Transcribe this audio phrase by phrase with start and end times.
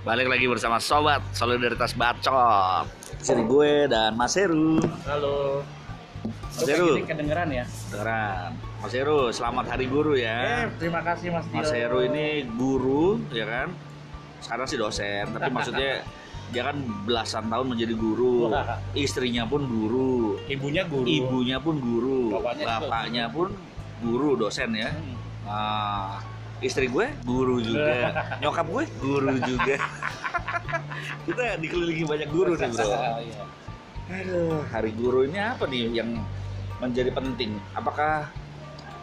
[0.00, 2.88] Balik lagi bersama Sobat Solidaritas Bacot
[3.20, 5.60] Sini gue dan Mas Heru Halo.
[6.24, 7.68] Mas Heru kedengeran ya?
[7.92, 11.60] Dengeran Mas Heru, selamat hari guru Eh, ya terima kasih Mas Dio.
[11.60, 13.68] Mas Heru ini guru, ya kan
[14.40, 16.00] Sekarang sih dosen, tapi maksudnya
[16.50, 18.48] dia kan belasan tahun menjadi guru.
[18.96, 21.04] Istrinya pun guru ibunya guru.
[21.04, 23.48] Ibunya pun guru Bapaknya Bapaknya pun
[24.00, 25.16] guru, dosen ya Hmm.
[25.40, 26.20] Nah,
[26.60, 28.12] istri gue guru juga,
[28.44, 29.76] nyokap gue guru juga.
[31.26, 32.86] Kita dikelilingi banyak guru nih bro.
[34.10, 34.26] Iya.
[34.26, 36.18] Aduh, hari guru ini apa nih yang
[36.82, 37.54] menjadi penting?
[37.78, 38.26] Apakah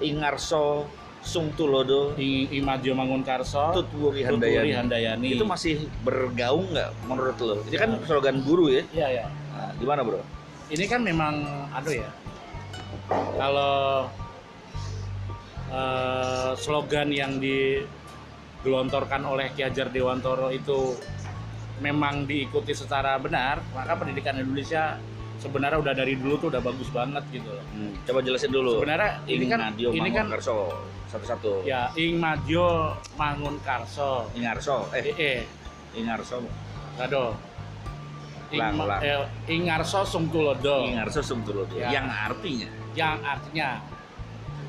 [0.04, 0.84] Ingarso
[1.24, 5.28] Sung Tulodo I, Imajo Mangunkarso, Tutwuri Tuturi Handayani Handayani.
[5.32, 7.56] itu masih bergaung nggak menurut lo?
[7.72, 8.84] Ini kan slogan guru ya.
[8.92, 9.26] Iya ya.
[9.32, 10.20] Nah, gimana bro?
[10.68, 11.36] Ini kan memang
[11.72, 12.10] aduh ya.
[13.40, 14.12] Kalau
[15.70, 20.96] eh, slogan yang digelontorkan oleh Ki Hajar Dewantoro itu
[21.78, 24.98] memang diikuti secara benar, maka pendidikan Indonesia
[25.38, 27.62] sebenarnya udah dari dulu tuh udah bagus banget gitu loh.
[27.70, 28.82] Hmm, coba jelasin dulu.
[28.82, 30.58] Sebenarnya ini kan Ingadio ini kan Mangunkarso
[31.08, 31.62] satu-satu.
[31.64, 34.34] ya Ing Majo Mangunkarso.
[34.34, 35.40] Ingarso, eh Eh, eh
[35.94, 36.42] Ingarso,
[36.98, 37.38] aduh.
[38.48, 39.02] Ing, Ulang, Ma- ulang.
[39.04, 41.76] eh, Ingarso Sungtulodo Ingarso Sung Tulodo.
[41.76, 41.92] Ya.
[41.94, 43.68] Yang artinya yang artinya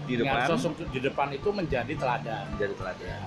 [0.08, 2.44] di depan Sungtu- di depan itu menjadi teladan.
[2.50, 3.20] menjadi teladan.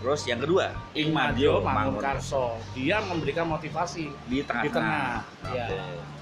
[0.00, 2.56] Terus yang kedua, Ing Madio Mangunkarso.
[2.72, 4.64] Dia memberikan motivasi di tengah.
[4.64, 5.12] di tengah.
[5.44, 5.54] Oke.
[5.54, 5.66] Ya.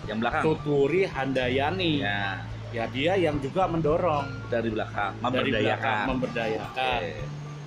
[0.05, 0.43] Yang belakang.
[0.43, 1.93] Tuturi Handayani.
[1.99, 2.43] Ya.
[2.69, 6.05] Ya, dia yang juga mendorong dari belakang dari belakang memberdayakan.
[6.07, 7.01] memberdayakan.
[7.01, 7.17] Oke.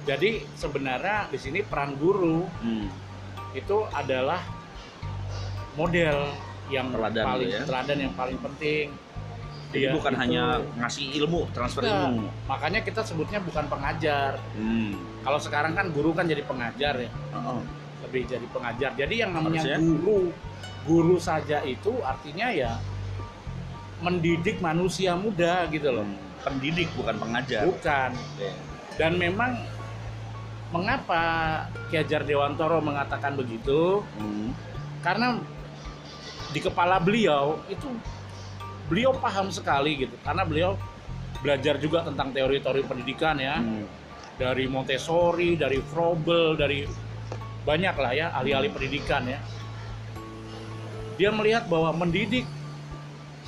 [0.03, 2.85] Jadi sebenarnya di sini peran guru Hmm.
[3.51, 4.45] itu adalah
[5.73, 6.29] model
[6.67, 7.63] yang Teladan paling gitu ya.
[7.65, 8.85] teladan yang paling penting.
[9.71, 10.43] Jadi Dia bukan itu- hanya
[10.77, 12.11] ngasih ilmu, transfer Enggak.
[12.11, 12.27] ilmu.
[12.43, 14.35] makanya kita sebutnya bukan pengajar.
[14.51, 14.99] Hmm.
[15.23, 17.63] Kalau sekarang kan guru kan jadi pengajar ya, Oh,
[18.03, 18.91] lebih jadi pengajar.
[18.93, 19.79] Jadi yang namanya Harusnya?
[19.79, 20.19] guru,
[20.83, 22.75] guru saja itu artinya ya
[23.99, 26.03] mendidik manusia muda gitu loh.
[26.03, 26.19] Hmm.
[26.41, 27.63] Pendidik bukan pengajar.
[27.63, 28.11] Bukan.
[28.97, 29.55] Dan memang
[30.71, 31.23] mengapa
[31.87, 34.03] Ki Hajar Dewantoro mengatakan begitu?
[34.17, 34.51] Hmm.
[34.99, 35.39] Karena
[36.49, 37.87] di kepala beliau itu
[38.91, 40.75] beliau paham sekali gitu karena beliau
[41.39, 43.87] belajar juga tentang teori-teori pendidikan ya Hmm.
[44.35, 46.83] dari Montessori dari Froebel dari
[47.63, 49.39] banyak lah ya ahli-ahli pendidikan ya
[51.15, 52.43] dia melihat bahwa mendidik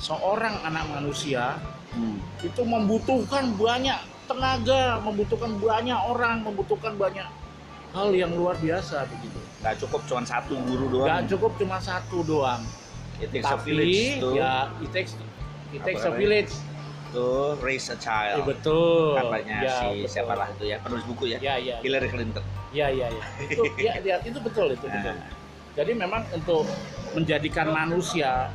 [0.00, 1.60] seorang anak manusia
[1.94, 2.18] Hmm.
[2.42, 3.94] itu membutuhkan banyak
[4.26, 7.28] tenaga membutuhkan banyak orang membutuhkan banyak
[7.94, 11.08] hal yang luar biasa begitu Nggak cukup cuma satu guru doang.
[11.08, 12.60] Gak cukup cuma satu doang
[13.16, 15.14] It takes a village tapi to, ya it takes
[15.74, 16.52] it takes a village
[17.10, 17.24] to
[17.60, 18.42] raise a child.
[18.44, 20.10] betul Katanya Ya, si betul.
[20.10, 21.38] siapa lah itu ya penulis buku ya.
[21.38, 22.44] ya ya Hillary Clinton.
[22.70, 25.30] ya ya ya itu ya, ya, itu betul itu betul Nah,
[25.74, 26.66] jadi memang untuk
[27.12, 28.50] menjadikan manusia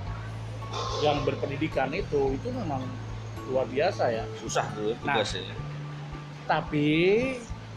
[0.99, 2.83] yang berpendidikan itu itu memang
[3.47, 5.15] luar biasa ya susah tuh Nah.
[5.17, 5.55] tugasnya.
[6.45, 6.89] tapi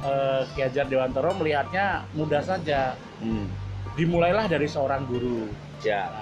[0.03, 3.47] eh, Ki Hajar Dewantoro melihatnya mudah saja Hmm.
[3.95, 5.47] dimulailah dari seorang guru
[5.81, 6.07] Ya.
[6.09, 6.22] Nah,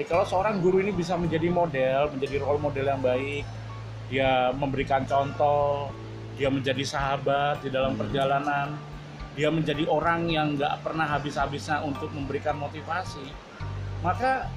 [0.00, 3.44] jadi kalau seorang guru ini bisa menjadi model, menjadi role model yang baik,
[4.08, 5.92] dia memberikan contoh,
[6.40, 8.08] dia menjadi sahabat di dalam Hmm.
[8.08, 8.80] perjalanan,
[9.36, 13.28] dia menjadi orang yang nggak pernah habis-habisnya untuk memberikan motivasi,
[14.00, 14.48] maka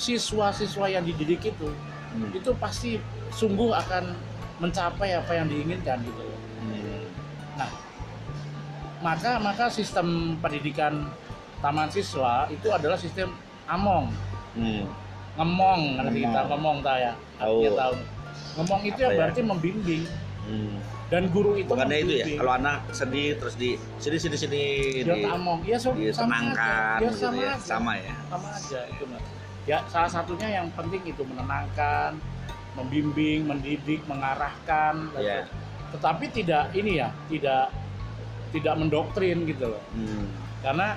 [0.00, 1.68] siswa-siswa yang dididik itu
[2.16, 2.32] Hmm.
[2.32, 2.96] itu pasti
[3.36, 4.16] sungguh akan
[4.64, 6.24] mencapai apa yang diinginkan gitu.
[6.64, 7.04] Hmm.
[9.04, 11.04] maka maka sistem pendidikan
[11.58, 13.32] taman siswa itu adalah sistem
[13.66, 14.12] among
[14.52, 14.88] Hmm.
[15.34, 16.48] ngemong nanti kita Ngemong.
[16.50, 17.56] ngomong tak ya Tahu.
[17.58, 17.94] Artinya tahu
[18.56, 19.16] ngemong itu Apa ya ya?
[19.18, 20.02] berarti membimbing
[20.42, 20.76] Hmm.
[21.06, 24.62] dan guru itu Bukannya itu ya, kalau anak sedih terus di sini sini sini
[25.02, 28.14] dia di, among ya so, sama aja ditenangkan ya gitu sama ya, aja sama ya.
[28.24, 29.22] sama aja itu Mas.
[29.66, 32.10] ya salah satunya yang penting itu menenangkan
[32.72, 35.44] membimbing mendidik mengarahkan Ya.
[35.90, 37.74] tetapi tidak ini ya tidak
[38.48, 40.30] tidak mendoktrin gitu loh Hmm.
[40.60, 40.94] karena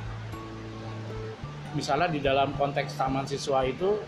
[1.74, 4.00] misalnya di dalam konteks taman siswa itu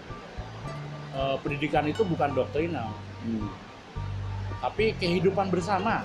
[1.12, 2.90] eh, pendidikan itu bukan doktrinal
[3.22, 3.54] Hmm.
[4.66, 6.02] tapi kehidupan bersama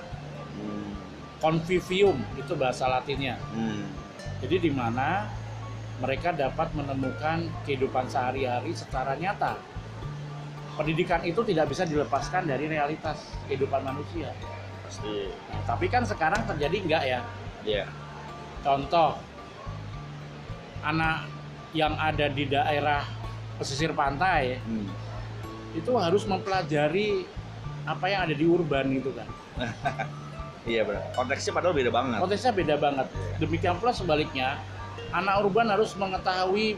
[0.53, 0.93] Hmm.
[1.41, 3.89] convivium itu bahasa latinnya Hmm.
[4.45, 5.25] jadi di mana
[5.97, 9.57] mereka dapat menemukan kehidupan sehari-hari secara nyata
[10.77, 14.29] pendidikan itu tidak bisa dilepaskan dari realitas kehidupan manusia
[14.87, 15.27] Pasti.
[15.51, 17.21] Nah, tapi kan sekarang terjadi enggak ya
[17.67, 17.83] Ya.
[18.63, 19.19] Contoh,
[20.79, 21.27] anak
[21.77, 23.05] yang ada di daerah
[23.61, 24.89] pesisir pantai Hmm.
[25.77, 27.29] itu harus mempelajari
[27.85, 29.29] apa yang ada di urban gitu kan.
[30.67, 31.15] Iya benar.
[31.15, 32.17] Konteksnya padahal beda banget.
[32.19, 33.07] konteksnya beda banget
[33.39, 34.59] demikian pula sebaliknya
[35.15, 36.75] anak urban harus mengetahui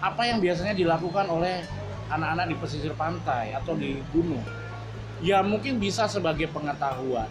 [0.00, 1.68] apa yang biasanya dilakukan oleh
[2.08, 4.40] anak-anak di pesisir pantai atau di gunung
[5.20, 7.28] ya mungkin bisa sebagai pengetahuan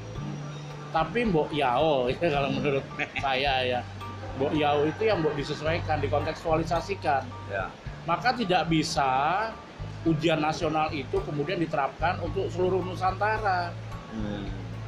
[0.93, 2.85] tapi mbok yao ya kalau menurut
[3.17, 3.79] saya ya
[4.37, 7.67] mbok yao itu yang mbok disesuaikan dikontekstualisasikan Ya.
[8.05, 9.09] maka tidak bisa
[10.05, 13.73] ujian nasional itu kemudian diterapkan untuk seluruh Nusantara
[14.07, 14.47] Hmm.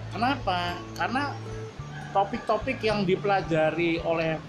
[0.10, 0.80] Kenapa?
[0.96, 1.36] Karena
[2.10, 4.40] topik-topik yang dipelajari oleh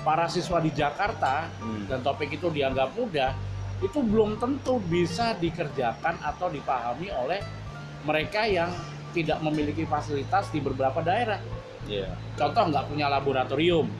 [0.00, 1.90] para siswa di Jakarta Hmm.
[1.90, 3.34] dan topik itu dianggap mudah,
[3.82, 7.42] itu belum tentu bisa dikerjakan atau dipahami oleh
[8.06, 8.70] mereka yang
[9.10, 11.42] tidak memiliki fasilitas di beberapa daerah.
[11.90, 12.14] Iya.
[12.38, 13.90] Contoh nggak punya laboratorium.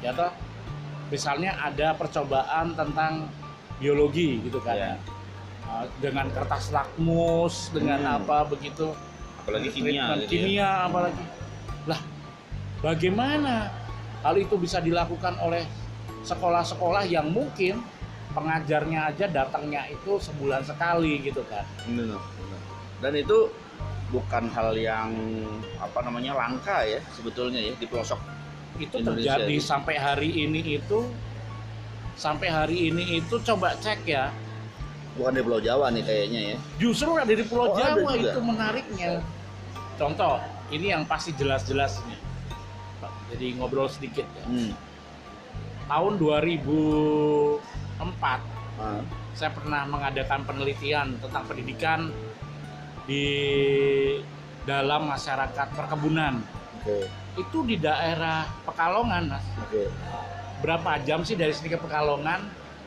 [0.00, 0.32] Ya toh?
[1.06, 3.30] Misalnya ada percobaan tentang
[3.76, 4.94] biologi gitu kan, Iya.
[5.66, 8.16] Uh, dengan kertas lakmus, dengan Hmm.
[8.22, 8.94] apa begitu
[9.42, 10.28] Apalagi kimia gitu ya.
[10.30, 11.24] kimia apalagi
[11.84, 12.00] lah
[12.80, 13.70] bagaimana
[14.20, 15.62] hal itu bisa dilakukan oleh
[16.22, 17.82] sekolah-sekolah yang mungkin
[18.30, 22.60] pengajarnya aja datangnya itu sebulan sekali gitu kan Benar, benar.
[22.98, 23.38] Dan itu
[24.08, 25.10] bukan hal yang
[25.78, 28.18] apa namanya langka ya sebetulnya ya di pelosok.
[28.78, 29.64] Itu Indonesia terjadi gitu.
[29.64, 30.98] sampai hari ini itu
[32.14, 34.30] sampai hari ini itu coba cek ya
[35.16, 36.56] Bukan di Pulau Jawa nih kayaknya ya.
[36.76, 39.20] justru ada di Pulau Oh, Jawa itu menariknya
[39.94, 40.38] contoh
[40.68, 42.16] ini yang pasti jelas-jelasnya
[43.26, 44.72] jadi ngobrol sedikit ya Hmm.
[45.86, 48.42] tahun 2004
[48.76, 49.00] Ah.
[49.32, 52.08] saya pernah mengadakan penelitian tentang pendidikan
[53.04, 53.24] di
[54.64, 56.40] dalam masyarakat perkebunan.
[56.76, 57.06] Oke.
[57.36, 59.44] Itu di daerah Pekalongan, Mas.
[59.60, 59.92] Oke.
[60.60, 62.40] Berapa jam sih dari sini ke Pekalongan?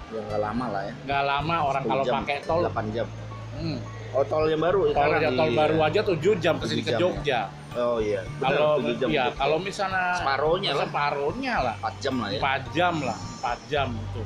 [0.09, 0.93] Ya nggak lama lah ya.
[1.05, 2.61] Nggak lama orang 10 kalau jam, pakai tol.
[2.65, 3.07] 8 jam.
[3.53, 3.77] Hmm,
[4.09, 5.57] Oh tol yang baru tol, sekarang ya, tol iya.
[5.61, 6.97] baru aja 7 jam ke sini 7 ke ya.
[6.97, 7.39] Jogja.
[7.77, 8.21] Oh iya.
[8.25, 10.85] Benar, Kalau 7 jam ya kalau misalnya separohnya lah.
[10.89, 12.39] separuhnya lah 4 jam lah ya.
[12.41, 14.21] 4 jam lah, 4 jam itu.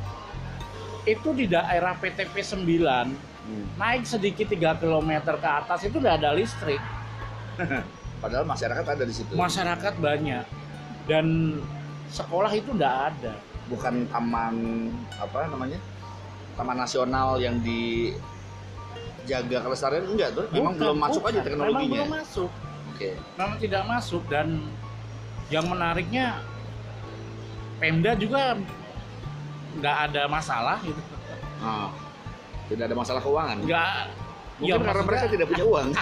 [1.03, 3.67] Itu di daerah PTP 9 Hmm.
[3.75, 6.79] naik sedikit 3 km ke atas itu udah ada listrik.
[8.23, 9.35] Padahal masyarakat ada di situ.
[9.35, 10.47] masyarakat banyak
[11.11, 11.59] dan
[12.07, 13.35] sekolah itu tidak ada
[13.71, 14.55] Bukan taman
[15.15, 15.79] apa namanya?
[16.59, 20.45] Taman nasional yang dijaga kelestarian enggak tuh.
[20.51, 21.31] Memang belum masuk bukan.
[21.31, 21.95] aja memang teknologinya.
[21.95, 22.51] belum masuk
[22.93, 23.09] Oke.
[23.39, 24.47] memang tidak masuk dan
[25.51, 26.39] yang menariknya
[27.79, 28.55] Pemda juga
[29.79, 31.01] nggak ada masalah gitu
[31.63, 31.87] Ah.
[32.67, 33.63] Tidak ada masalah keuangan.
[33.63, 33.95] nggak
[34.59, 35.87] Mungkin ya, karena mereka tidak punya uang.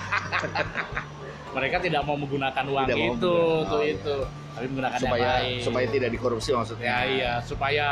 [1.52, 3.94] mereka tidak mau menggunakan uang Tidak itu menggunakan- tuh oh, iya.
[3.94, 4.16] itu
[4.52, 6.86] tapi menggunakan yang supaya lain supaya tidak dikorupsi maksudnya.
[6.86, 7.88] ya iya supaya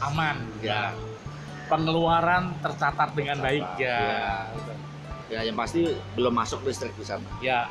[0.00, 0.92] aman Ya.
[1.64, 4.00] pengeluaran tercatat dengan Tercatat, baik ya
[5.24, 5.80] Ya yang pasti
[6.14, 7.24] belum masuk listrik di sana.
[7.40, 7.66] ya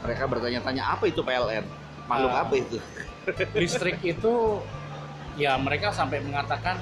[0.00, 1.64] Mereka bertanya-tanya apa itu PLN?
[2.06, 2.40] Makhluk Ah.
[2.42, 2.76] apa itu?
[3.56, 4.60] listrik itu
[5.36, 6.76] ya mereka sampai mengatakan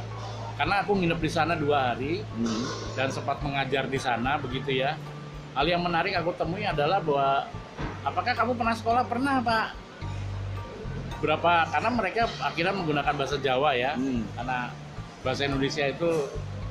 [0.55, 2.63] karena aku nginep di sana dua hari Hmm.
[2.95, 4.99] dan sempat mengajar di sana begitu ya
[5.59, 7.51] hal yang menarik aku temui adalah bahwa
[8.01, 9.67] apakah kamu pernah sekolah pernah pak
[11.19, 14.23] berapa karena mereka akhirnya menggunakan bahasa Jawa ya Hmm.
[14.33, 14.71] karena
[15.19, 16.11] bahasa Indonesia itu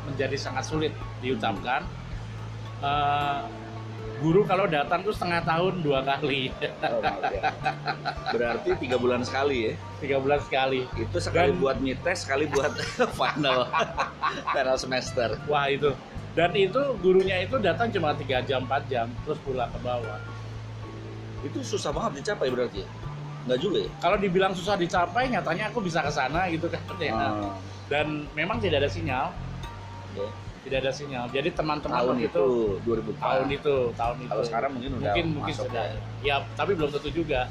[0.05, 1.83] menjadi sangat sulit diucapkan
[2.77, 3.39] Eh,
[4.21, 6.53] guru kalau datang tuh setengah tahun dua kali
[6.85, 7.49] Oh, maaf ya.
[8.29, 9.73] Berarti tiga bulan sekali ya.
[9.97, 12.69] tiga bulan sekali Itu sekali Dan- buat mites, sekali buat
[13.19, 13.65] final
[14.47, 15.41] final semester.
[15.45, 15.89] Wah itu.
[16.37, 20.21] Dan itu gurunya itu datang cuma 3 jam 4 jam terus pulang ke bawah.
[21.41, 22.87] Itu susah banget dicapai berarti ya?
[23.49, 23.89] Enggak juga ya?
[23.97, 27.09] Kalau dibilang susah dicapai nyatanya aku bisa ke sana gitu kan ya.
[27.17, 27.57] Ah,
[27.89, 29.33] Dan memang tidak ada sinyal,
[30.13, 30.29] oke.
[30.61, 31.25] tidak ada sinyal.
[31.33, 32.45] Jadi teman-teman Tahun waktu itu
[32.85, 34.29] 2000 tahun itu, tahun itu.
[34.29, 35.85] Kalau sekarang mungkin udah mungkin mungkin masuk sudah.
[35.89, 35.99] ya.
[36.21, 37.49] Ya, tapi belum tentu juga.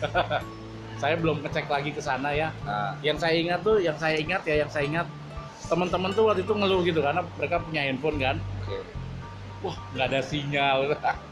[1.02, 2.48] saya belum ngecek lagi ke sana ya.
[2.64, 5.06] Nah, Yang saya ingat tuh, yang saya ingat ya, yang saya ingat
[5.64, 8.36] teman-teman tuh waktu itu ngeluh gitu karena mereka punya handphone kan.
[8.60, 8.78] oke.
[9.62, 10.78] wah nggak ada sinyal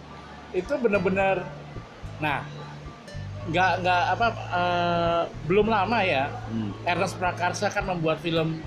[0.60, 1.44] itu benar-benar
[2.16, 2.40] nah
[3.42, 8.62] nggak nggak apa eh, belum lama ya Hmm, Ernest Prakarsa kan membuat film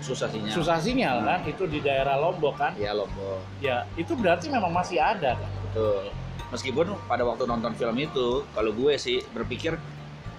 [0.00, 0.54] susah sinyal.
[0.54, 3.44] susah sinyal kan itu di daerah Lombok kan Ya Lombok.
[3.60, 6.10] ya itu berarti memang masih ada kan Betul.
[6.50, 9.78] Meskipun pada waktu nonton film itu, kalau gue sih berpikir,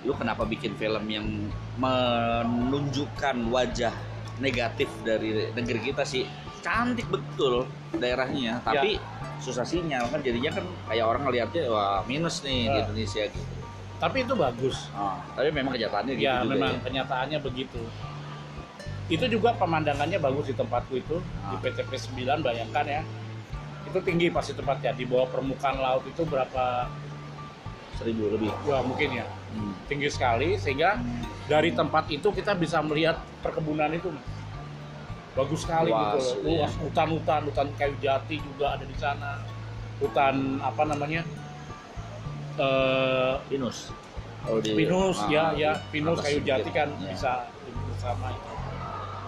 [0.03, 1.23] lu kenapa bikin film yang
[1.79, 3.95] menunjukkan wajah
[4.41, 6.25] negatif dari negeri kita sih?
[6.59, 8.97] Cantik betul daerahnya, tapi
[9.37, 12.83] susah sinyal kan jadinya kan kayak orang ngeliatnya wah minus nih di Ah.
[12.83, 13.53] Indonesia gitu.
[13.97, 16.79] tapi itu bagus Ah, tapi memang kenyataannya gitu ya juga memang ya.
[16.79, 17.81] kenyataannya begitu
[19.07, 21.59] itu juga pemandangannya bagus di tempatku itu di Ah.
[21.59, 23.01] PTP 9 bayangkan ya
[23.83, 26.85] itu tinggi pasti tempatnya di bawah permukaan laut itu berapa
[27.95, 29.25] seribu lebih Wah, mungkin ya.
[29.51, 29.73] Hmm.
[29.83, 31.01] Tinggi sekali sehingga
[31.51, 34.07] dari tempat itu kita bisa melihat perkebunan itu.
[34.07, 34.23] Mas.
[35.31, 36.47] Bagus sekali Luas, gitu.
[36.47, 36.63] iya.
[36.63, 39.43] Luas hutan-hutan, hutan kayu jati juga ada di sana.
[39.99, 41.21] Hutan apa namanya?
[42.51, 43.91] Eh, pinus
[44.43, 46.51] oh, di- pinus ah, ya ya pinus kayu sedikit.
[46.59, 47.09] jati kan Ya.
[47.09, 47.31] bisa
[47.87, 48.51] bersama itu.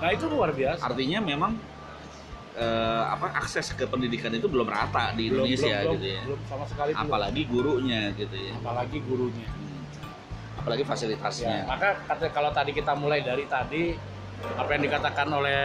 [0.04, 0.82] Nah, itu luar biasa.
[0.84, 1.52] artinya memang
[2.54, 6.42] eh, apa akses ke pendidikan itu belum rata di Belum- Indonesia belum, gitu ya belum
[6.46, 7.04] sama sekali belum.
[7.08, 9.48] apalagi gurunya gitu ya apalagi gurunya.
[10.64, 13.92] Apalagi Ya, fasilitasnya maka kata- kalau tadi kita mulai dari tadi
[14.56, 15.60] apa yang dikatakan oleh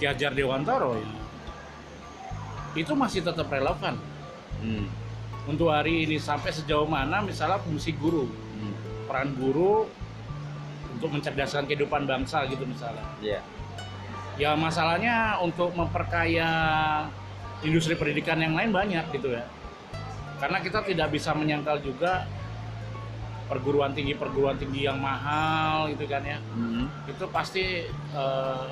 [0.00, 1.04] Ki Hajar Dewantoro ya,
[2.72, 4.00] itu masih tetap relevan
[4.56, 4.88] Hmm.
[5.44, 8.72] untuk hari ini sampai sejauh mana misalnya fungsi guru, Hmm.
[9.04, 9.84] peran guru
[10.96, 13.04] untuk mencerdaskan kehidupan bangsa gitu misalnya.
[13.20, 13.40] Iya.
[14.40, 16.48] Ya masalahnya untuk memperkaya
[17.60, 19.44] industri pendidikan yang lain banyak gitu ya.
[20.40, 22.24] Karena kita tidak bisa menyangkal juga
[23.50, 26.38] perguruan tinggi perguruan tinggi yang mahal gitu kan ya.
[26.54, 26.86] Hmm.
[27.06, 28.68] Itu pasti eh,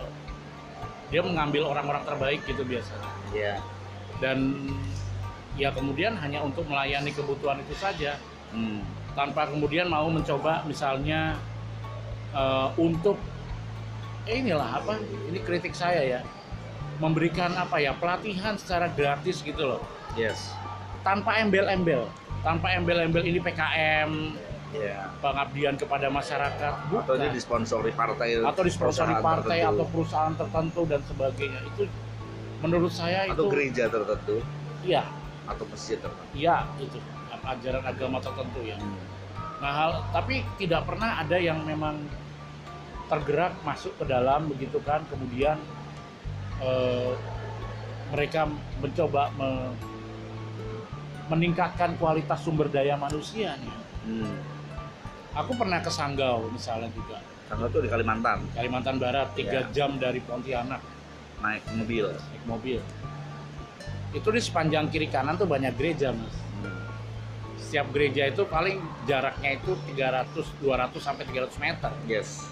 [1.11, 3.11] dia mengambil orang-orang terbaik gitu biasanya.
[3.35, 3.55] Iya.
[4.23, 4.39] Dan
[5.59, 8.17] ya kemudian hanya untuk melayani kebutuhan itu saja
[8.51, 8.83] Hmm.
[9.15, 11.39] tanpa kemudian mau mencoba misalnya
[12.35, 13.15] eh, untuk
[14.27, 14.99] eh, inilah apa
[15.31, 16.21] ini kritik saya ya
[16.99, 19.83] memberikan apa ya pelatihan secara gratis gitu loh
[20.19, 20.51] Yes.
[21.07, 22.11] tanpa embel-embel
[22.43, 24.11] tanpa embel-embel ini PKM
[24.71, 25.11] Iya.
[25.19, 29.75] pengabdian kepada masyarakat Atau bukan dia disponsori partai atau disponsori partai tertentu.
[29.75, 31.83] atau perusahaan tertentu dan sebagainya itu
[32.61, 34.37] menurut saya atau itu gereja tertentu
[34.81, 35.03] iya
[35.45, 36.31] atau masjid tertentu.
[36.33, 37.03] iya itu
[37.41, 38.97] ajaran agama tertentu ya Hmm.
[39.61, 42.01] Nah, hal, tapi tidak pernah ada yang memang
[43.07, 45.61] tergerak masuk ke dalam begitu kan, kemudian
[46.61, 47.13] eh,
[48.09, 48.49] mereka
[48.79, 49.77] mencoba me-
[51.29, 53.77] meningkatkan kualitas sumber daya manusianya.
[54.01, 54.33] Hmm.
[55.33, 59.71] Aku pernah ke Sanggau misalnya juga, Karena itu di Kalimantan Kalimantan Barat, tiga Ya.
[59.71, 60.83] jam dari Pontianak
[61.39, 62.07] naik mobil.
[62.11, 62.79] naik mobil.
[64.11, 66.35] Itu di sepanjang kiri kanan tuh banyak gereja, mas.
[66.61, 66.83] Hmm.
[67.57, 70.27] Setiap gereja itu paling jaraknya itu 300,
[70.59, 71.91] 200 sampai 300 meter.
[72.05, 72.51] Yes.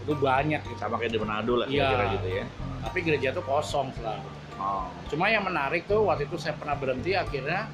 [0.00, 0.76] Itu banyak gitu.
[0.76, 1.86] Sama kayak di Manado lah Iya.
[1.86, 2.44] kira-kira gitu ya.
[2.82, 4.26] tapi gereja itu kosong selalu.
[4.58, 4.90] Oh.
[5.06, 7.70] Cuma yang menarik tuh waktu itu saya pernah berhenti akhirnya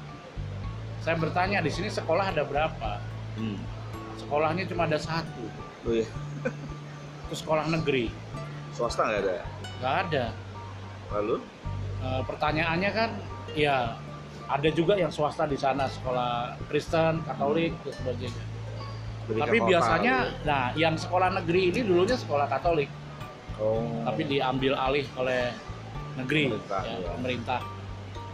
[0.99, 3.01] saya bertanya di sini sekolah ada berapa?
[3.33, 3.57] Hmm.
[4.29, 5.41] Sekolahnya cuma ada satu,
[5.89, 6.05] Oh iya.
[7.25, 8.13] itu sekolah negeri,
[8.77, 9.35] Swasta nggak ada.
[9.81, 10.25] nggak ada.
[11.17, 11.35] Lalu?
[11.97, 13.09] E, pertanyaannya kan,
[13.57, 13.97] ya
[14.45, 18.43] ada juga yang swasta di sana sekolah Kristen, Katolik dan sebagainya.
[19.25, 22.93] Berikan tapi biasanya, nah yang sekolah negeri ini dulunya sekolah Katolik,
[23.57, 24.05] Oh.
[24.05, 25.49] tapi diambil alih oleh
[26.21, 27.09] negeri, Pemerintah, ya, ya.
[27.17, 27.61] pemerintah.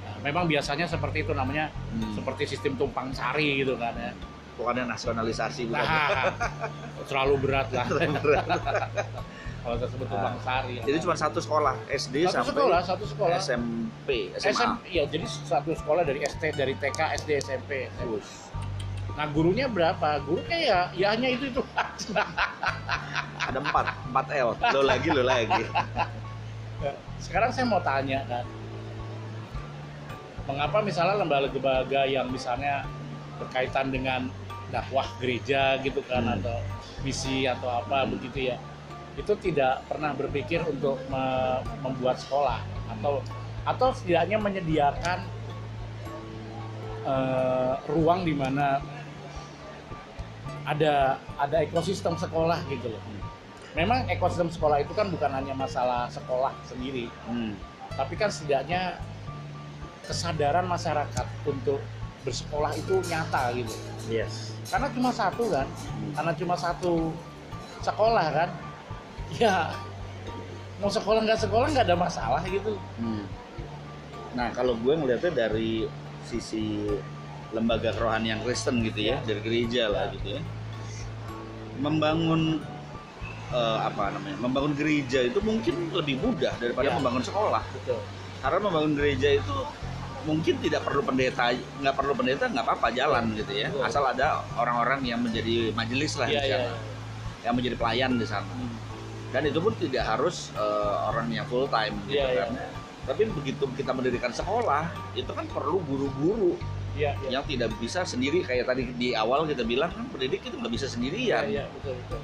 [0.03, 2.11] Nah, memang biasanya seperti itu namanya Hmm.
[2.11, 4.11] seperti sistem tumpang sari gitu kan ya.
[4.55, 5.83] Bukannya nasionalisasi bukan.
[5.83, 6.31] Nah,
[7.05, 7.85] terlalu berat lah
[9.65, 10.77] kalau tersebut tumpang sari.
[10.85, 13.35] Jadi cuma satu sekolah SD satu sampai sekolah, satu sekolah.
[13.41, 14.53] SMP, SMA.
[14.53, 17.89] SM, ya jadi satu sekolah dari ST dari TK, SD, SMP.
[18.05, 18.53] Bus.
[19.17, 20.21] Nah gurunya berapa?
[20.21, 21.61] Gurunya ya, ya hanya itu itu.
[23.49, 24.49] Ada empat, empat L.
[24.53, 25.65] Lo lagi, lo lagi.
[27.17, 28.45] Sekarang saya mau tanya kan,
[30.45, 32.85] mengapa misalnya lembaga-lembaga yang misalnya
[33.41, 34.29] berkaitan dengan
[34.75, 36.35] dakwah gereja gitu kan Hmm.
[36.35, 36.57] atau
[37.07, 38.11] misi atau apa Hmm.
[38.19, 38.59] begitu ya,
[39.15, 42.59] itu tidak pernah berpikir untuk me- membuat sekolah
[42.91, 43.23] atau
[43.63, 45.19] atau setidaknya menyediakan
[47.05, 48.81] eh, ruang di mana
[50.65, 53.03] ada ada ekosistem sekolah gitu loh.
[53.77, 57.53] Memang ekosistem sekolah itu kan bukan hanya masalah sekolah sendiri, Hmm.
[57.93, 58.97] tapi kan setidaknya
[60.09, 61.77] kesadaran masyarakat untuk
[62.25, 63.75] bersekolah itu nyata gitu.
[64.09, 64.54] Yes.
[64.65, 65.67] Karena cuma satu kan,
[66.13, 67.13] karena cuma satu
[67.79, 68.49] sekolah kan,
[69.41, 69.69] ya
[70.81, 72.73] mau sekolah nggak sekolah nggak ada masalah gitu.
[72.97, 73.23] Hmm.
[74.35, 75.87] Nah, kalau gue ngeliatnya dari
[76.27, 76.83] sisi
[77.55, 80.41] lembaga kerohanian Kristen gitu ya, dari gereja lah gitu ya.
[81.79, 82.59] Membangun
[83.51, 84.37] eh, apa namanya?
[84.43, 86.95] Membangun gereja itu mungkin lebih mudah daripada Ya.
[86.99, 87.63] membangun sekolah.
[87.79, 87.99] Betul.
[88.43, 89.55] Karena membangun gereja itu
[90.25, 93.69] mungkin tidak perlu pendeta, nggak perlu pendeta nggak apa-apa jalan gitu ya.
[93.69, 93.85] Betul.
[93.85, 96.57] Asal ada orang-orang yang menjadi majelis lah Iya di iya.
[96.59, 96.73] sana,
[97.45, 98.45] yang menjadi pelayan di sana.
[98.49, 98.73] Hmm.
[99.29, 102.57] Dan itu pun tidak harus eh, orang yang full time gitu Iya, kan.
[103.05, 106.57] Tapi begitu kita mendirikan sekolah, itu kan perlu guru-guru
[106.95, 107.29] Iya iya.
[107.37, 110.87] yang tidak bisa sendiri kayak tadi di awal kita bilang kan pendidik itu nggak bisa
[110.87, 111.43] Iya sendirian.
[111.45, 112.19] iya betul betul.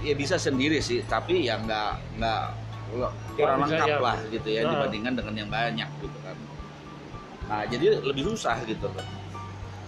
[0.00, 2.42] Ya bisa sendiri sih, tapi ya nggak nggak
[3.32, 3.98] kurang lengkap ya.
[3.98, 4.70] lah gitu ya Nah.
[4.76, 6.36] dibandingkan dengan yang banyak gitu kan.
[7.48, 9.06] Nah jadi lebih susah gitu loh.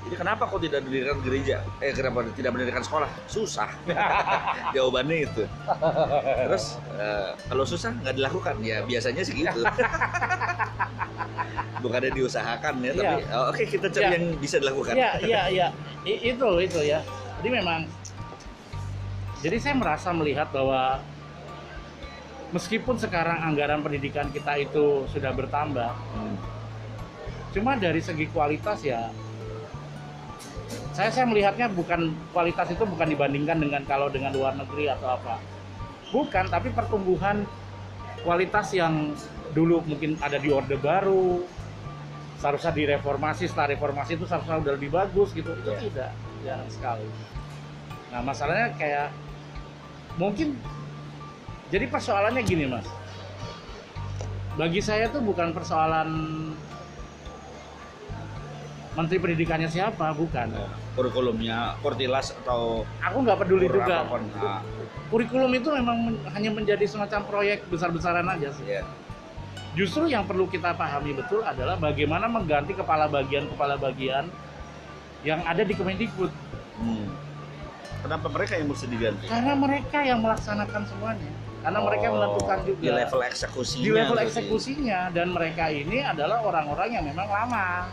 [0.05, 1.65] Jadi kenapa kok tidak didirikan gereja?
[1.81, 3.09] Eh kenapa tidak mendirikan sekolah?
[3.25, 3.73] Susah.
[4.77, 5.43] Jawabannya itu.
[6.45, 9.65] Terus eh, kalau susah nggak dilakukan ya biasanya sih gitu.
[11.81, 13.37] Bukannya diusahakan ya, tapi Iya.
[13.37, 14.13] oh, oke kita cari Iya.
[14.17, 14.93] yang bisa dilakukan.
[14.97, 15.67] Iya, iya, iya.
[16.05, 17.01] Itu itu ya.
[17.41, 17.85] Jadi memang
[19.41, 21.01] jadi saya merasa melihat bahwa
[22.53, 26.37] meskipun sekarang anggaran pendidikan kita itu sudah bertambah, Hmm.
[27.55, 29.09] Cuma dari segi kualitas ya
[30.95, 35.43] saya saya melihatnya bukan kualitas itu bukan dibandingkan dengan kalau dengan luar negeri atau apa.
[36.15, 37.43] Bukan, tapi pertumbuhan
[38.23, 39.11] kualitas yang
[39.55, 41.43] dulu mungkin ada di orde baru
[42.43, 45.81] seharusnya direformasi setelah reformasi itu seharusnya udah lebih bagus gitu itu Iya.
[45.89, 46.11] tidak
[46.43, 47.07] jarang sekali
[48.11, 49.09] nah masalahnya kayak
[50.19, 50.59] mungkin
[51.71, 52.85] jadi persoalannya gini mas
[54.59, 56.09] bagi saya tuh bukan persoalan
[58.95, 60.55] menteri pendidikannya siapa bukan
[60.95, 64.07] Kurikulumnya, Kortilas atau aku nggak peduli juga.
[64.07, 64.63] Nah,
[65.11, 68.87] kurikulum itu memang men- hanya menjadi semacam proyek besar-besaran aja sih iya.
[69.75, 74.31] Justru yang perlu kita pahami betul adalah bagaimana mengganti kepala bagian-kepala bagian
[75.27, 76.31] yang ada di Kemendikbud.
[76.79, 77.11] Hmm.
[77.99, 79.27] Kenapa mereka yang mesti diganti?
[79.27, 81.33] Karena mereka yang melaksanakan semuanya.
[81.59, 83.83] Karena mereka Oh, menentukan juga di level eksekusinya.
[83.83, 87.89] di level eksekusinya dan mereka ini adalah orang-orang yang memang lama.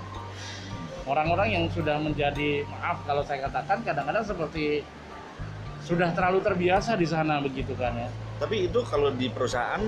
[1.06, 4.86] Orang-orang yang sudah menjadi maaf kalau saya katakan kadang-kadang seperti
[5.82, 8.10] sudah terlalu terbiasa di sana begitu kan ya.
[8.38, 9.82] Tapi itu kalau di perusahaan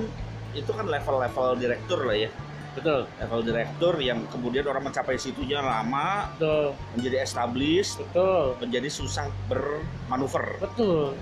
[0.53, 2.29] itu kan level-level direktur lah ya.
[2.73, 3.05] Betul.
[3.21, 6.73] Level direktur yang kemudian orang mencapai situnya lama, Betul.
[6.97, 8.57] menjadi established, Betul.
[8.57, 10.57] menjadi susah bermanuver.
[10.57, 11.13] Betul.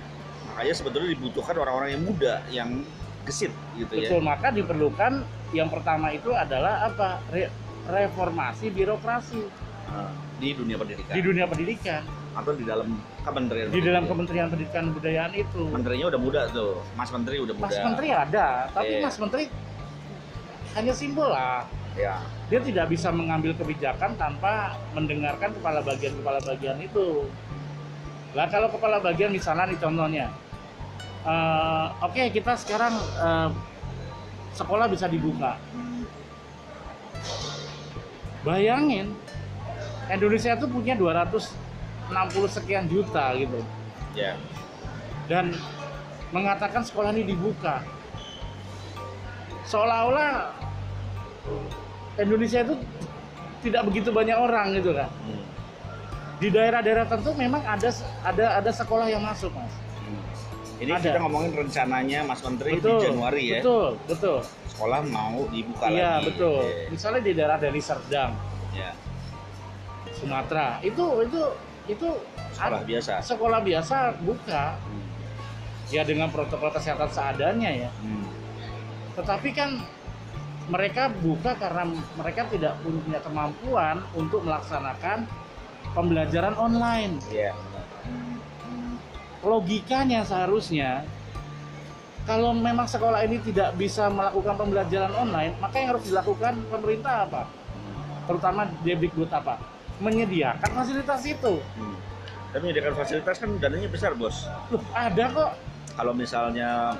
[0.47, 2.69] Makanya sebetulnya dibutuhkan orang-orang yang muda, yang
[3.27, 4.07] gesit gitu ya.
[4.07, 7.19] Betul, maka diperlukan yang pertama itu adalah apa?
[7.27, 9.41] Re- reformasi birokrasi
[10.41, 12.01] Di dunia pendidikan di dunia pendidikan,
[12.33, 14.03] atau di dalam kementerian di dalam.
[14.07, 15.63] Kementerian Pendidikan dan Kebudayaan itu.
[15.69, 17.67] Menterinya udah muda tuh, Mas Menteri udah muda.
[17.69, 19.03] Mas Menteri ada, tapi Iya.
[19.05, 19.43] Mas Menteri
[20.73, 21.67] hanya simbol lah.
[21.99, 22.23] Ya.
[22.47, 27.27] Dia tidak bisa mengambil kebijakan tanpa mendengarkan kepala bagian-kepala bagian itu.
[28.31, 30.25] Lah kalau kepala bagian misalnya nih contohnya,
[31.27, 33.49] eh, oke kita sekarang eh,
[34.55, 35.59] sekolah bisa dibuka.
[38.41, 39.13] Bayangin,
[40.11, 41.47] Indonesia itu punya 260
[42.47, 43.59] sekian juta gitu,
[44.11, 44.35] Ya.
[45.25, 45.55] dan
[46.29, 47.79] mengatakan sekolah ini dibuka,
[49.63, 50.51] seolah-olah
[52.17, 52.75] Indonesia itu
[53.61, 55.09] tidak begitu banyak orang gitu kan.
[55.23, 55.43] Hmm.
[56.41, 57.89] Di daerah-daerah tertentu memang ada
[58.25, 59.69] ada ada sekolah yang masuk mas.
[60.01, 60.19] Hmm.
[60.81, 61.03] Ini Ada.
[61.05, 62.89] kita ngomongin rencananya Mas Menteri Betul.
[62.89, 63.59] di Januari ya.
[63.61, 64.39] Betul, betul.
[64.65, 66.25] Sekolah mau dibuka Iya lagi.
[66.33, 66.57] betul.
[66.65, 66.89] Oke.
[66.89, 68.31] Misalnya di daerah dari Serdang,
[68.73, 68.89] Ya.
[70.21, 71.41] Sumatera, itu itu
[71.89, 72.07] itu
[72.53, 73.13] Sekolah biasa.
[73.25, 75.03] sekolah biasa buka Hmm.
[75.89, 77.89] ya dengan protokol kesehatan seadanya ya.
[77.99, 78.29] Hmm.
[79.17, 79.81] Tetapi kan
[80.69, 85.25] mereka buka karena mereka tidak punya kemampuan untuk melaksanakan
[85.91, 87.17] pembelajaran online.
[87.27, 87.51] Iya.
[89.41, 91.01] logikanya seharusnya
[92.29, 97.49] kalau memang sekolah ini tidak bisa melakukan pembelajaran online, maka yang harus dilakukan pemerintah apa?
[98.29, 99.57] Terutama Debdikbud apa?
[100.01, 101.53] Menyediakan fasilitas itu.
[101.77, 101.95] Hmm.
[102.51, 104.49] Tapi menyediakan fasilitas kan dananya besar bos.
[104.73, 105.51] Loh, ada kok.
[105.95, 106.97] Kalau misalnya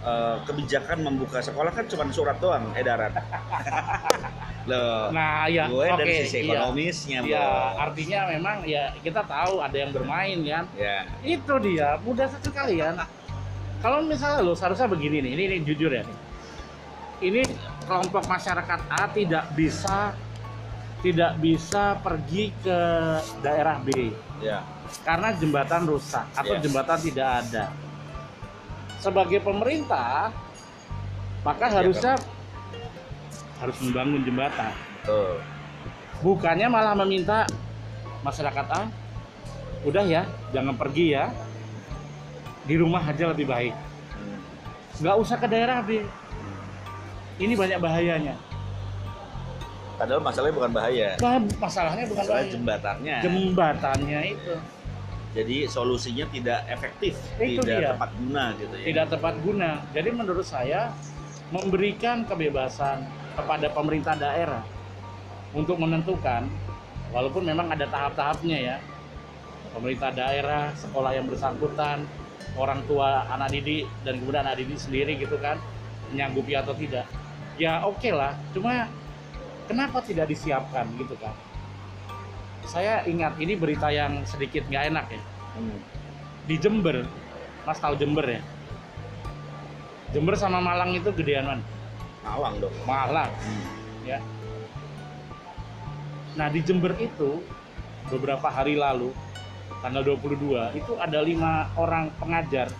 [0.00, 3.12] eh, kebijakan membuka sekolah kan cuma surat doang edaran.
[4.70, 6.62] Loh, Nah, ya, gue oke, dari sisi iya.
[6.62, 7.82] ekonomisnya, Ya, bos.
[7.82, 10.64] artinya memang ya kita tahu ada yang bermain kan.
[10.78, 11.02] Ya.
[11.26, 12.94] Itu dia, mudah sekali ya.
[12.94, 13.10] Nah,
[13.82, 16.18] kalau misalnya lo seharusnya begini nih, ini, ini jujur ya nih.
[17.22, 17.42] Ini
[17.86, 20.14] kelompok masyarakat A tidak bisa
[21.02, 22.78] tidak bisa pergi ke
[23.42, 24.62] daerah B Ya.
[25.02, 26.62] karena jembatan rusak atau Yes.
[26.62, 27.64] jembatan tidak ada.
[29.02, 30.30] Sebagai pemerintah,
[31.42, 32.14] maka Ya, harusnya
[33.58, 34.70] harus membangun jembatan.
[35.02, 35.42] Betul.
[36.22, 37.50] Bukannya malah meminta
[38.22, 38.86] masyarakat A,
[39.82, 40.22] udah ya,
[40.54, 41.34] jangan pergi ya,
[42.62, 43.74] di rumah aja lebih baik.
[43.74, 44.38] Hmm.
[45.02, 46.06] Nggak usah ke daerah B.
[47.42, 48.38] Ini banyak bahayanya.
[50.02, 51.08] Padahal masalahnya bukan bahaya.
[51.22, 52.50] Bah, masalahnya bukan Masalah bahaya.
[52.58, 53.16] jembatannya.
[53.22, 54.54] Jembatannya itu
[55.32, 57.90] Jadi solusinya tidak efektif, Itu tidak dia.
[57.94, 58.84] tepat guna gitu ya.
[58.90, 59.70] tidak tepat guna.
[59.94, 60.90] Jadi menurut saya
[61.48, 64.60] memberikan kebebasan kepada pemerintah daerah
[65.54, 66.50] untuk menentukan,
[67.14, 68.76] walaupun memang ada tahap-tahapnya ya.
[69.72, 72.04] Pemerintah daerah, sekolah yang bersangkutan,
[72.58, 75.56] orang tua anak didik dan kemudian anak didik sendiri gitu kan
[76.10, 77.06] menyanggupi atau tidak.
[77.56, 78.84] Ya oke lah, cuma
[79.72, 81.32] kenapa tidak disiapkan gitu kan?
[82.72, 85.22] saya ingat ini berita yang sedikit nggak enak ya.
[85.58, 85.78] Hmm.
[86.48, 87.04] Di Jember,
[87.66, 88.40] Mas tahu Jember ya?
[90.14, 91.64] Jember sama Malang itu gedean mana?
[92.22, 92.74] Malang dong.
[92.86, 93.64] Malang, Hmm.
[94.06, 94.18] ya.
[96.38, 97.42] Nah di Jember itu
[98.08, 99.12] beberapa hari lalu,
[99.84, 102.70] tanggal 22 itu ada lima orang pengajar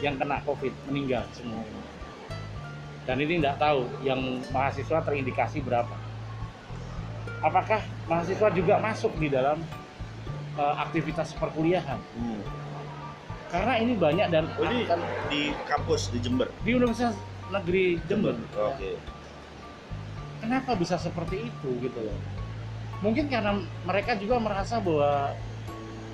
[0.00, 1.60] yang kena COVID meninggal semua.
[3.02, 6.01] Dan ini tidak tahu yang mahasiswa terindikasi berapa.
[7.42, 9.58] Apakah mahasiswa juga masuk di dalam
[10.56, 11.98] eh, aktivitas perkuliahan?
[11.98, 12.42] Hmm.
[13.50, 16.48] Karena ini banyak dan Oh, ini akan di kampus di Jember.
[16.64, 17.18] di Universitas
[17.52, 18.38] Negeri Jember.
[18.56, 18.96] Oke.
[20.40, 22.18] Kenapa bisa seperti itu gitu loh?
[23.02, 25.34] Mungkin karena mereka juga merasa bahwa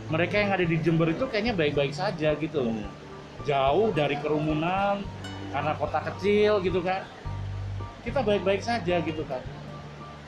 [0.08, 2.74] mereka yang ada di Jember itu kayaknya baik-baik saja gitu loh.
[2.74, 2.88] Hmm.
[3.46, 5.04] Jauh dari kerumunan
[5.52, 7.06] karena kota kecil gitu kan.
[8.02, 9.44] Kita baik-baik saja gitu kan.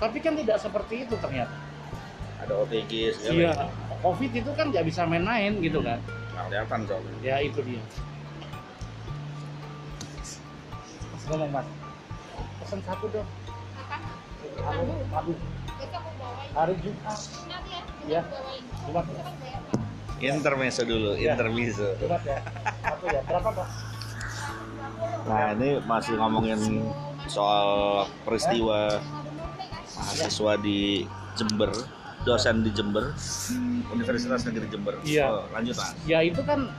[0.00, 1.52] Tapi kan tidak seperti itu ternyata.
[2.40, 3.36] Ada OTG segala.
[3.36, 3.52] Iya,
[4.00, 6.00] Covid itu kan nggak bisa main-main gitu kan.
[6.32, 7.12] Nggak kelihatan soalnya.
[7.20, 7.82] Ya itu dia.
[11.12, 11.66] Mas ngomong mas,
[12.64, 13.28] pesan satu dong.
[14.60, 15.36] Aku bawain.
[16.52, 17.18] hari Jumat.
[17.46, 18.22] Nanti ya, Ya.
[18.88, 19.62] Jumat, Besok bayar.
[20.20, 21.32] Intermezzo dulu, Iya.
[21.32, 21.88] intermezzo.
[21.96, 22.38] Jumat ya.
[22.80, 23.20] Satu ya.
[23.24, 23.68] Berapa pak?
[25.20, 26.60] Nah, ini masih ngomongin
[27.24, 27.68] soal
[28.24, 29.00] peristiwa
[30.00, 31.04] mahasiswa di
[31.36, 31.70] Jember,
[32.24, 33.12] dosen di Jember,
[33.92, 34.94] Universitas Negeri Jember.
[35.04, 35.26] Iya.
[35.28, 35.92] Oh, lanjut mas.
[36.08, 36.72] Ya itu kan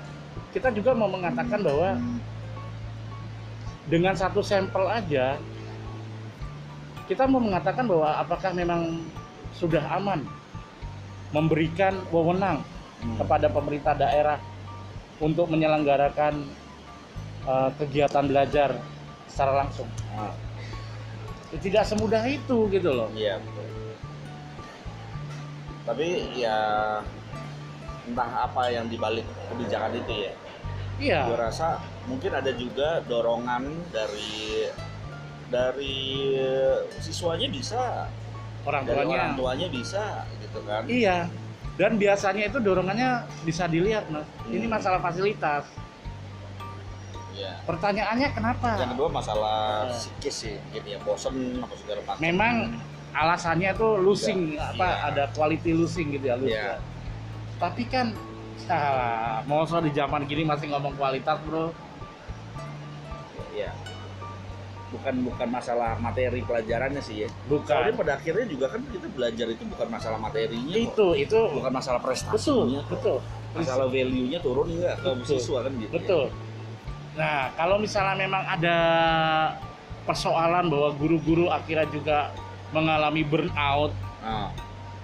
[0.51, 1.95] kita juga mau mengatakan bahwa
[3.87, 5.37] dengan satu sampel aja
[7.07, 9.03] kita mau mengatakan bahwa apakah memang
[9.55, 10.23] sudah aman
[11.31, 12.63] memberikan wewenang
[13.01, 13.17] Hmm.
[13.17, 14.37] kepada pemerintah daerah
[15.17, 16.45] untuk menyelenggarakan
[17.41, 18.77] eh, kegiatan belajar
[19.25, 19.89] secara langsung.
[20.13, 20.29] Ah,
[21.51, 23.11] Ya, Tidak semudah itu gitu loh.
[23.11, 23.37] Iya.
[23.37, 23.67] betul.
[25.81, 26.57] Tapi ya
[28.01, 30.33] entah apa yang dibalik kebijakan itu ya.
[31.01, 31.19] Iya.
[31.27, 31.67] Gue rasa
[32.05, 34.69] mungkin ada juga dorongan dari
[35.51, 36.37] dari
[36.97, 38.07] siswanya bisa,
[38.63, 39.11] Orang dari tuanya.
[39.11, 40.87] orang tuanya bisa, gitu kan?
[40.87, 41.27] Iya.
[41.75, 44.27] Dan biasanya itu dorongannya bisa dilihat, Mas.
[44.47, 44.71] Ini Hmm.
[44.71, 45.65] masalah fasilitas.
[47.41, 47.51] Iya.
[47.65, 48.69] Pertanyaannya kenapa?
[48.77, 49.57] Yang kedua masalah
[49.89, 49.93] Iya.
[49.97, 52.21] psikis sih, gitu ya, bosen apa segala macam.
[52.21, 52.55] Memang
[53.11, 54.77] alasannya tuh losing Iya.
[54.77, 55.07] apa Iya.
[55.09, 56.61] ada quality losing gitu ya, lose Iya.
[56.61, 56.75] ya.
[57.57, 58.13] Tapi kan
[58.69, 61.73] ah, mau di zaman gini masih ngomong kualitas, Bro.
[63.57, 63.73] Iya.
[64.91, 67.29] Bukan bukan masalah materi pelajarannya sih ya.
[67.47, 67.63] Bukan.
[67.73, 70.83] Soalnya pada akhirnya juga kan kita belajar itu bukan masalah materinya kok.
[70.83, 72.91] Itu itu bukan masalah betul, prestasinya kok.
[72.95, 73.19] betul.
[73.51, 75.35] masalah value-nya turun enggak ke Betul.
[75.35, 75.91] siswa kan gitu.
[75.91, 76.31] ya.
[77.11, 78.77] Nah, kalau misalnya memang ada
[80.07, 82.19] persoalan bahwa guru-guru akhirnya juga
[82.71, 84.53] mengalami burnout, Nah,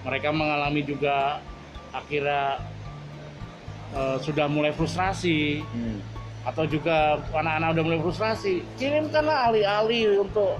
[0.06, 1.42] mereka mengalami juga
[1.90, 2.62] akhirnya
[3.90, 5.98] eh, sudah mulai frustrasi hmm.
[6.46, 10.54] atau juga anak-anak udah mulai frustrasi, kirimkanlah ahli-ahli untuk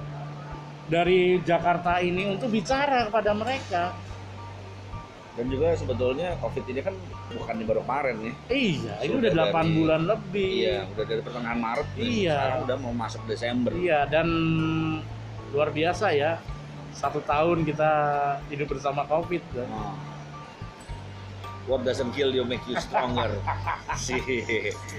[0.91, 3.95] dari Jakarta ini untuk bicara kepada mereka.
[5.33, 6.95] Dan juga sebetulnya COVID ini kan
[7.31, 8.33] bukan di baru kemarin ya.
[8.49, 10.51] Iya, ini udah 8 dari- bulan lebih.
[10.59, 11.87] Iya, udah dari pertengahan Maret.
[11.89, 12.03] nih.
[12.03, 12.35] Iya.
[12.35, 13.71] Sekarang udah mau masuk Desember.
[13.71, 14.27] Iya, dan
[15.49, 16.31] luar biasa ya.
[16.91, 17.91] Satu tahun kita
[18.49, 19.43] hidup bersama COVID.
[19.53, 19.65] kan.
[19.65, 19.95] Nah.
[21.69, 23.29] What doesn't kill you make you stronger.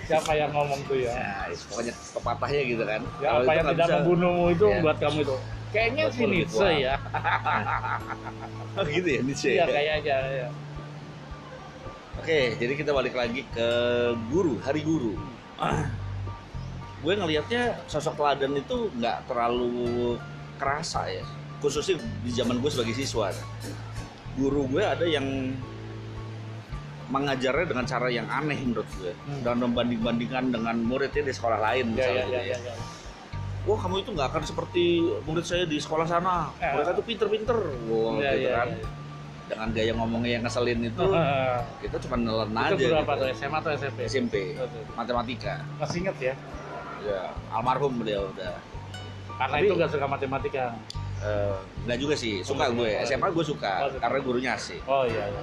[0.07, 1.11] Siapa yang ngomong tuh ya?
[1.13, 3.03] Nah, pokoknya pepatahnya gitu kan.
[3.19, 4.75] Ya, apa yang tidak bisa- membunuhmu itu Iya.
[4.79, 5.37] membuat kamu itu.
[5.71, 6.95] Kayaknya sih Nietzsche ya.
[8.79, 9.51] Oh, gitu ya Nietzsche.
[9.59, 9.75] Iya ya?
[9.75, 10.17] kayaknya.
[10.47, 10.49] Ya.
[12.23, 13.69] Oke, jadi kita balik lagi ke
[14.31, 15.19] guru, hari guru.
[15.59, 15.91] Ah,
[17.03, 20.15] gue ngelihatnya sosok teladan itu nggak terlalu
[20.55, 21.25] kerasa ya,
[21.59, 23.35] khususnya di zaman gue sebagai siswa.
[24.39, 25.27] Guru gue ada yang
[27.11, 29.43] mengajarnya dengan cara yang aneh menurut gue Hmm.
[29.43, 32.55] dan membanding-bandingkan dengan muridnya di sekolah lain Ya, misalnya ya, gitu ya, ya.
[32.55, 32.75] ya, ya.
[33.61, 34.85] Wah kamu itu nggak akan seperti
[35.23, 36.49] murid saya di sekolah sana.
[36.57, 36.73] Ya.
[36.73, 38.69] Mereka tuh pinter-pinter, wah Ya, gitu ya, kan.
[38.71, 38.89] ya.
[39.51, 41.57] Dengan gaya ngomongnya yang ngeselin itu, Heeh.
[41.85, 42.87] kita cuma nelen Itu aja.
[42.97, 43.21] berapa gitu.
[43.21, 43.29] tuh?
[43.37, 43.99] SMA atau SMP?
[44.07, 44.83] SMP, Betul.
[44.95, 45.55] matematika.
[45.77, 46.35] Masih inget ya?
[47.01, 47.21] Ya,
[47.51, 48.57] almarhum beliau udah.
[49.37, 50.65] Karena Tapi- itu gak suka matematika.
[51.21, 52.97] Eh, nggak juga sih, suka Oh, gue.
[52.97, 54.81] oh, SMA gue suka, Oh, karena gurunya asik.
[54.85, 55.43] Oh iya, iya.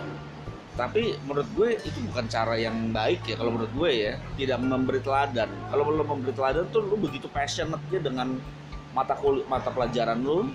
[0.78, 3.36] Tapi menurut gue itu bukan cara yang baik ya.
[3.36, 5.50] Kalau menurut gue ya, tidak memberi teladan.
[5.74, 8.38] Kalau lo memberi teladan tuh lo begitu passionate ya dengan
[8.94, 10.46] mata kul mata pelajaran lo,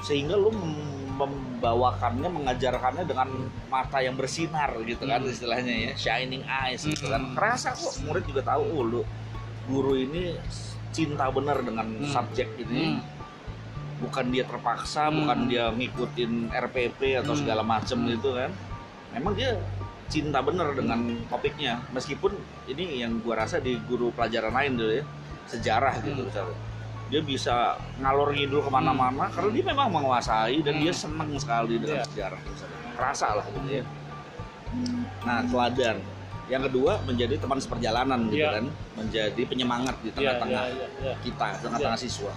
[0.00, 3.26] sehingga lo mem- membawakannya, mengajarkannya dengan
[3.66, 5.34] mata yang bersinar gitu kan Hmm.
[5.34, 7.20] istilahnya ya, shining eyes gitu kan.
[7.20, 7.34] Hmm.
[7.34, 9.02] Kerasa kok murid juga tahu, oh lo
[9.66, 10.38] guru ini
[10.88, 12.06] cinta benar dengan Hmm.
[12.08, 12.96] subjek ini.
[12.96, 13.16] Hmm.
[13.98, 15.26] bukan dia terpaksa Hmm.
[15.26, 17.42] bukan dia ngikutin RPP atau Hmm.
[17.42, 18.46] segala macem gitu kan
[19.12, 19.56] memang dia
[20.08, 22.32] cinta bener dengan topiknya meskipun
[22.64, 25.04] ini yang gua rasa di guru pelajaran lain dulu ya
[25.44, 26.28] sejarah gitu Hmm.
[26.28, 26.56] misalnya
[27.08, 27.56] dia bisa
[28.00, 30.82] ngalor ngidul ke mana-mana karena dia memang menguasai dan Hmm.
[30.84, 32.08] dia seneng sekali dengan Iya.
[32.08, 33.84] sejarah misalnya kerasa lah gitu ya
[35.24, 35.96] nah teladan
[36.48, 38.60] yang kedua menjadi teman seperjalanan gitu Iya.
[38.60, 38.66] kan
[38.96, 41.14] menjadi penyemangat di Iya, tengah-tengah iya, iya, iya.
[41.20, 42.32] kita tengah-tengah siswa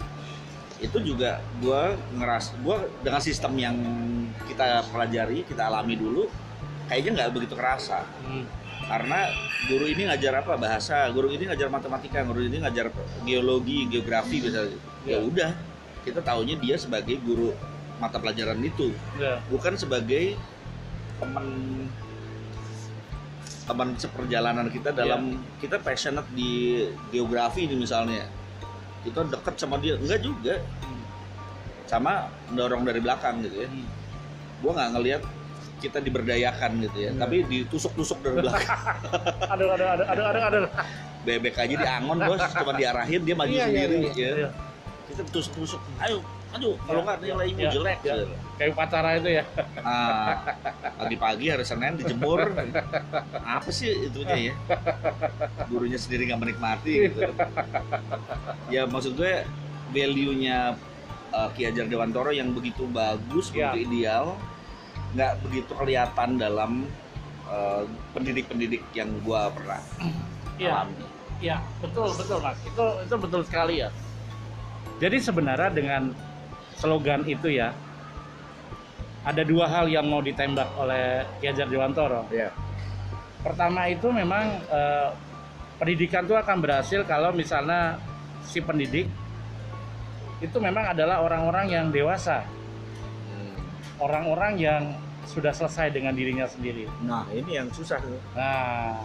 [0.81, 3.75] itu juga gua ngeras gua dengan sistem yang
[4.43, 6.27] kita pelajari kita alami dulu
[6.91, 8.03] kayaknya nggak begitu kerasa.
[8.27, 8.43] Hmm.
[8.81, 9.31] karena
[9.71, 10.59] guru ini ngajar apa?
[10.59, 11.07] Bahasa.
[11.15, 12.27] Guru ini ngajar matematika.
[12.27, 12.91] Guru ini ngajar
[13.23, 14.75] geologi geografi misalnya
[15.07, 15.55] ya udah.
[16.03, 17.55] Kita taunya dia sebagai guru
[18.03, 18.91] mata pelajaran itu.
[19.15, 19.39] Iya.
[19.47, 20.35] bukan sebagai
[21.23, 21.47] teman
[23.63, 26.83] teman seperjalanan kita dalam kita passionate di
[27.15, 28.27] geografi ini misalnya.
[29.07, 29.95] Kita deket sama dia.
[29.95, 30.59] Enggak juga.
[30.59, 30.99] Hmm.
[31.87, 33.69] sama mendorong dari belakang gitu ya.
[33.71, 33.87] Hmm.
[34.59, 35.23] gua nggak ngelihat
[35.81, 37.19] kita diberdayakan gitu ya Iya.
[37.19, 38.69] tapi ditusuk-tusuk dari belakang
[39.49, 40.71] Aduh, aduh, aduh, aduh, aduh, aduh.
[41.21, 44.49] bebek aja diangon bos cuma diarahin dia maju Iya, iya, sendiri iya, ya iya.
[45.07, 48.13] kita tusuk-tusuk ayo maju kalau nggak nilaimu Iya, jelek iya.
[48.17, 48.35] gitu.
[48.51, 49.43] Kayak upacara itu ya.
[49.79, 50.37] Ah,
[50.95, 52.45] pagi-pagi hari Senin dijemur.
[53.33, 54.53] Apa sih itunya ya?
[55.65, 57.25] Gurunya sendiri nggak menikmati gitu.
[58.67, 59.41] Ya maksud gue
[59.89, 60.77] value-nya
[61.31, 63.73] uh, Ki Hajar Dewantoro yang begitu bagus, Ya.
[63.73, 64.37] begitu ideal,
[65.11, 66.87] nggak begitu kelihatan dalam
[67.47, 67.83] uh,
[68.15, 69.81] pendidik-pendidik yang gua pernah
[70.61, 70.71] Iya.
[70.85, 71.03] alami.
[71.41, 72.57] Iya, betul, betul, Mas.
[72.61, 73.89] Itu itu betul sekali ya.
[75.01, 76.13] Jadi sebenarnya dengan
[76.77, 77.73] slogan itu ya,
[79.25, 82.29] ada dua hal yang mau ditembak oleh Ki Hajar Dewantoro.
[82.29, 82.53] Iya.
[83.41, 85.09] Pertama itu memang eh,
[85.81, 87.97] pendidikan itu akan berhasil kalau misalnya
[88.45, 89.09] si pendidik
[90.41, 92.45] itu memang adalah orang-orang yang dewasa,
[94.01, 94.83] orang-orang yang
[95.23, 96.89] sudah selesai dengan dirinya sendiri.
[97.01, 98.17] Nah ini yang susah tuh.
[98.33, 98.97] Nah,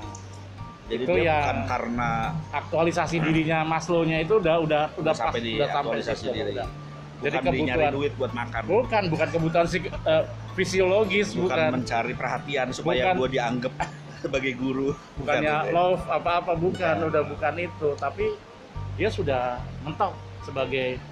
[0.86, 2.10] Jadi Itu dia yang- bukan karena
[2.54, 6.52] aktualisasi dirinya Maslow-nya itu udah udah udah pas, sampai di udah sampai aktualisasi situ, diri.
[6.54, 6.66] udah.
[6.66, 8.62] bukan Jadi nyari kebutuhan duit buat makan.
[8.62, 13.14] bukan bukan kebutuhan psik- eh, fisiologis bukan, bukan mencari perhatian supaya Bukan.
[13.18, 13.72] gue dianggap
[14.22, 17.08] sebagai guru bukannya Bukan, love apa-apa bukan Bukan.
[17.10, 18.26] udah bukan itu tapi
[18.94, 19.42] dia sudah
[19.82, 21.02] mentok sebagai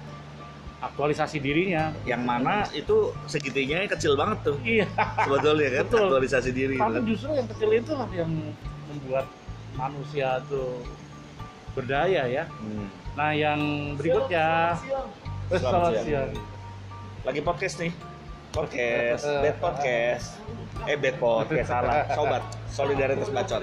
[0.83, 1.93] aktualisasi dirinya.
[2.03, 4.57] Yang mana itu segitinya kecil banget tuh.
[4.63, 4.87] Iya.
[5.23, 6.03] Sebetulnya kan Betul.
[6.09, 7.03] aktualisasi diri tapi kan.
[7.07, 8.31] justru yang kecil itulah yang
[8.91, 9.25] membuat
[9.75, 10.83] manusia tuh
[11.75, 12.43] berdaya ya.
[12.47, 12.87] Hmm.
[13.15, 13.59] nah yang
[13.95, 14.75] berikutnya.
[15.45, 16.05] Selamat Selamat siang.
[16.07, 16.31] siang.
[17.23, 17.91] lagi podcast nih.
[18.55, 20.27] Podcast bad podcast.
[20.87, 22.07] Eh bad podcast salah.
[22.11, 23.61] Sobat solidaritas bacot.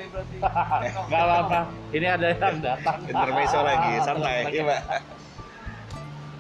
[1.09, 1.61] Nggak apa-apa.
[1.93, 2.97] Ini ada yang datang.
[3.05, 4.37] Intermezzo lagi santai.
[4.53, 4.81] Iya mbak.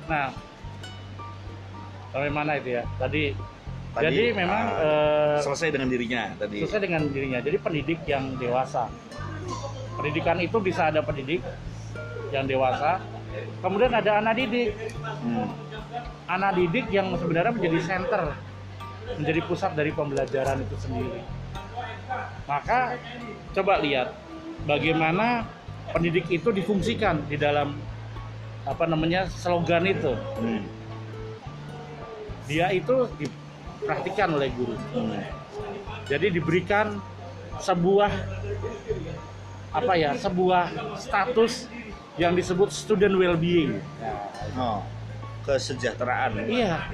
[0.08, 0.26] Nah,
[2.12, 2.84] sampai mana itu ya?
[3.00, 3.32] Tadi,
[3.92, 4.84] Tadi, jadi memang ah,
[5.36, 7.44] eh, selesai dengan dirinya tadi sesuai dengan dirinya.
[7.44, 8.88] Jadi pendidik yang dewasa.
[10.00, 11.44] Pendidikan itu bisa ada pendidik
[12.32, 13.04] yang dewasa,
[13.60, 14.72] kemudian ada anak didik.
[15.20, 15.52] Hmm.
[16.24, 18.32] Anak didik yang sebenarnya menjadi center,
[19.20, 21.20] menjadi pusat dari pembelajaran itu sendiri.
[22.48, 22.96] Maka
[23.52, 24.16] coba lihat
[24.64, 25.44] bagaimana
[25.92, 27.76] pendidik itu difungsikan di dalam
[28.64, 30.16] apa namanya slogan itu.
[30.40, 30.64] Hmm.
[32.46, 34.74] Dia itu diperhatikan oleh guru.
[34.94, 35.22] Hmm.
[36.06, 36.98] Jadi diberikan
[37.58, 38.10] sebuah
[39.72, 41.70] apa ya, sebuah status
[42.20, 43.80] yang disebut student well-being.
[44.58, 44.84] oh
[45.42, 46.86] kesejahteraan Iya,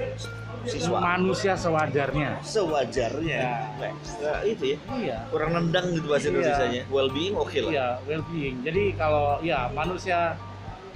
[0.64, 2.40] siswa manusia sewajarnya.
[2.40, 3.40] sewajarnya
[3.76, 3.92] Ya.
[4.24, 6.32] Nah, itu ya Iya, kurang nendang gitu bahasa Iya.
[6.32, 8.56] Indonesia well being oke lah iya, well-being.
[8.64, 10.32] Jadi kalau ya manusia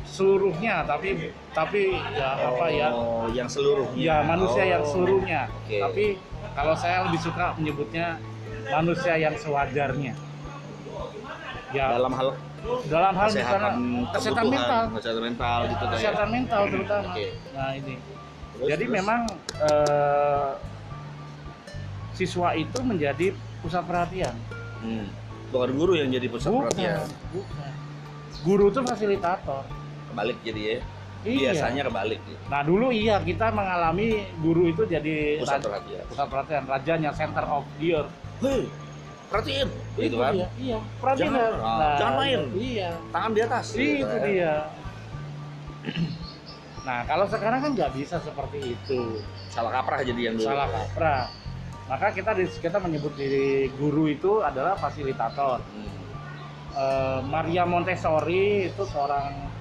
[0.04, 3.96] seluruhnya, tapi tapi ya apa ya, Oh, yang seluruhnya.
[3.96, 4.90] ya manusia yang Oh.
[4.90, 5.42] seluruhnya.
[5.48, 5.78] Oke.
[5.78, 6.04] Tapi
[6.52, 8.18] kalau saya lebih suka menyebutnya
[8.68, 10.14] manusia yang sewajarnya.
[11.72, 12.36] Ya, dalam hal
[12.86, 17.26] dalam hal kesehatan misalnya kesehatan mental kesehatan mental gitu kesehatan mental terutama Oke.
[17.56, 17.94] nah ini
[18.54, 18.96] Terus, jadi terus?
[19.00, 19.20] memang
[19.58, 20.50] eh,
[22.12, 23.26] siswa itu menjadi
[23.64, 24.34] pusat perhatian
[24.78, 25.06] hmm.
[25.50, 27.02] bukan guru yang jadi pusat perhatian.
[27.34, 27.72] bukan
[28.44, 29.62] guru itu fasilitator
[30.12, 30.77] Kebalik jadi ya.
[31.22, 31.48] Iya.
[31.48, 32.42] Biasanya kebalik gitu.
[32.51, 36.03] nah dulu iya kita mengalami guru itu jadi Pusat perhatian.
[36.05, 38.66] pusat perhatian rajanya center of the earth Hei,
[39.31, 39.68] perhatiin.
[39.94, 40.33] Gitu Itu kan.
[40.35, 42.40] dia, iya perhatian Jangan- ah, jangan main.
[42.53, 43.64] iya Tangan di atas.
[43.70, 44.20] gitu itu kan.
[44.20, 44.53] dia
[46.83, 49.01] nah kalau sekarang kan nggak bisa seperti itu
[49.46, 50.44] Salah kaprah jadi yang dulu.
[50.44, 51.22] salah kaprah
[51.85, 55.90] maka kita di- kita menyebut diri guru itu adalah fasilitator Hmm.
[56.72, 59.51] Eh, Maria Montessori itu seorang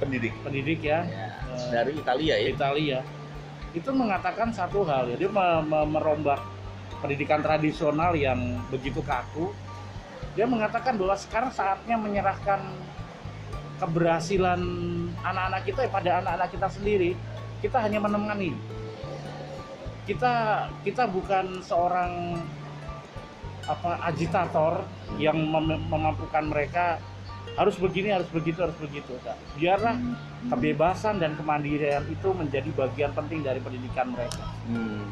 [0.00, 0.32] Pendidik.
[0.40, 1.28] pendidik ya Ya.
[1.52, 2.48] Eh, Dari Italia ya.
[2.48, 2.98] Italia
[3.70, 6.40] itu mengatakan satu hal ya dia me- me- merombak
[6.98, 9.54] pendidikan tradisional yang begitu kaku
[10.34, 12.58] dia mengatakan bahwa sekarang saatnya menyerahkan
[13.78, 14.60] keberhasilan
[15.22, 17.10] anak-anak kita ya pada anak-anak kita sendiri
[17.62, 18.56] kita hanya menemani
[20.08, 20.32] kita
[20.82, 22.42] kita bukan seorang
[23.70, 24.82] apa agitator
[25.14, 26.98] yang mem- memampukan mereka
[27.52, 29.94] harus begini harus begitu harus begitu Nah, biarlah
[30.48, 35.06] kebebasan dan kemandirian itu menjadi bagian penting dari pendidikan mereka Hmm.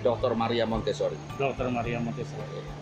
[0.00, 0.32] Dr.
[0.32, 1.16] Maria Montessori.
[1.36, 1.68] Dr.
[1.68, 2.80] Maria Montessori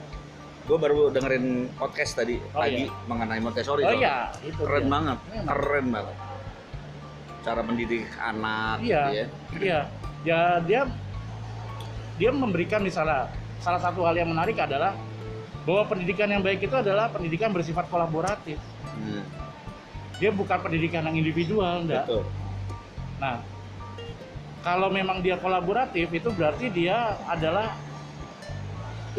[0.65, 3.07] Gue baru dengerin podcast tadi Oh, pagi iya.
[3.07, 3.83] mengenai Montessori.
[3.83, 4.91] oh iya itu Keren dia.
[4.91, 5.47] banget, Memang.
[5.49, 6.17] keren banget.
[7.41, 8.85] Cara mendidik anak, Iya.
[8.85, 9.27] gitu ya.
[9.59, 9.81] Iya,
[10.23, 10.81] ya dia
[12.15, 14.93] dia memberikan misalnya salah satu hal yang menarik adalah
[15.69, 18.57] bahwa pendidikan yang baik itu adalah pendidikan bersifat kolaboratif.
[18.97, 19.21] Hmm,
[20.17, 22.09] Dia bukan pendidikan yang individual, enggak.
[22.09, 22.25] betul.
[23.21, 23.45] Nah,
[24.65, 27.77] kalau memang dia kolaboratif itu berarti dia adalah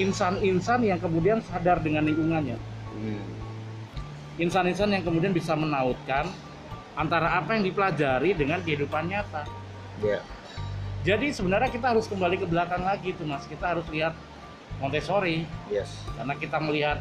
[0.02, 2.58] insan-insan yang kemudian sadar dengan lingkungannya.
[2.98, 3.22] Hmm.
[4.42, 6.26] Insan-insan yang kemudian bisa menautkan
[6.98, 9.46] antara apa yang dipelajari dengan kehidupan nyata.
[10.02, 10.26] Ya.
[11.06, 13.46] Jadi sebenarnya kita harus kembali ke belakang lagi tuh mas.
[13.46, 14.18] Kita harus lihat
[14.80, 15.92] Montessori Yes.
[16.16, 16.98] karena kita melihat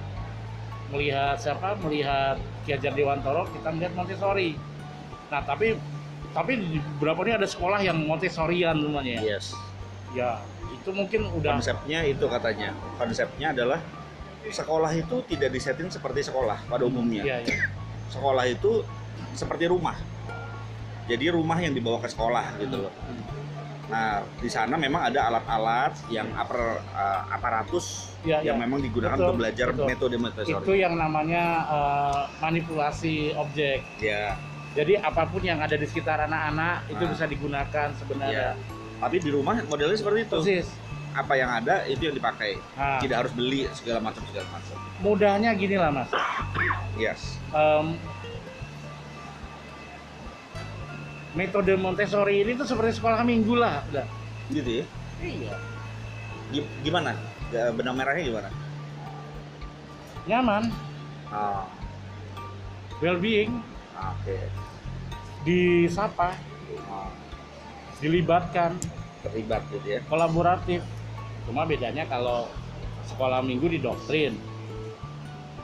[0.90, 4.56] melihat siapa melihat Ki Hajar Dewantoro kita melihat Montessori.
[5.28, 5.76] Nah tapi
[6.32, 9.22] tapi di beberapa ini ada sekolah yang Montessorian semuanya ya.
[9.36, 9.54] Yes.
[10.16, 10.40] Ya
[10.72, 12.72] itu mungkin udah Konsepnya itu katanya.
[12.96, 13.80] Konsepnya adalah
[14.48, 17.20] sekolah itu tidak disetting seperti sekolah pada umumnya.
[17.20, 17.56] Iya, iya.
[18.08, 18.80] Sekolah itu
[19.36, 19.96] seperti rumah.
[21.08, 22.92] Jadi rumah yang dibawa ke sekolah gitu loh.
[23.88, 26.60] Nah, di sana memang ada alat-alat yang aper,
[26.92, 28.64] uh, aparatus Iya, yang iya.
[28.66, 29.86] memang digunakan Betul, untuk belajar betul.
[29.86, 33.86] metode Itu yang namanya eh, manipulasi objek.
[34.02, 34.34] Ya,
[34.74, 37.10] Jadi apa pun yang ada di sekitar anak-anak itu Nah.
[37.14, 38.52] bisa digunakan sebenarnya.
[38.98, 40.38] tapi di rumah modelnya seperti itu.
[40.42, 40.66] Persis.
[41.14, 42.58] Apa yang ada itu yang dipakai.
[42.74, 44.74] Nah, Tidak harus beli segala macam segala macam.
[44.98, 46.10] mudahnya gini lah mas.
[46.98, 47.38] Yes.
[47.54, 47.94] Em,
[51.38, 54.06] metode Montessori ini tuh seperti sekolah minggu lah udah.
[54.50, 54.84] Gitu ya.
[55.22, 55.54] Iya.
[56.50, 57.14] Gi- Gimana?
[57.48, 58.50] Benang merahnya gimana?
[60.26, 60.64] Nyaman,
[61.28, 61.64] Oh,
[62.98, 63.60] well-being,
[63.94, 64.36] oke.
[65.40, 66.32] disapa,
[66.84, 67.08] Oh,
[67.98, 68.76] dilibatkan,
[69.22, 70.00] terlibat gitu ya.
[70.04, 70.80] kolaboratif.
[71.44, 72.48] Cuma bedanya kalau
[73.04, 74.36] sekolah minggu didoktrin,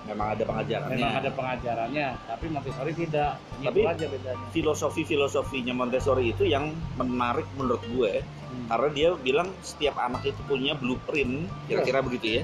[0.05, 0.97] Memang ada pengajarannya.
[0.97, 3.41] memang ada pengajarannya, tapi Montessori tidak.
[3.57, 4.45] Itu Tapi- aja bedanya.
[4.51, 8.67] filosofi-filosofinya Montessori itu yang menarik menurut gue Hmm.
[8.69, 12.43] karena dia bilang setiap anak itu punya blueprint kira-kira begitu ya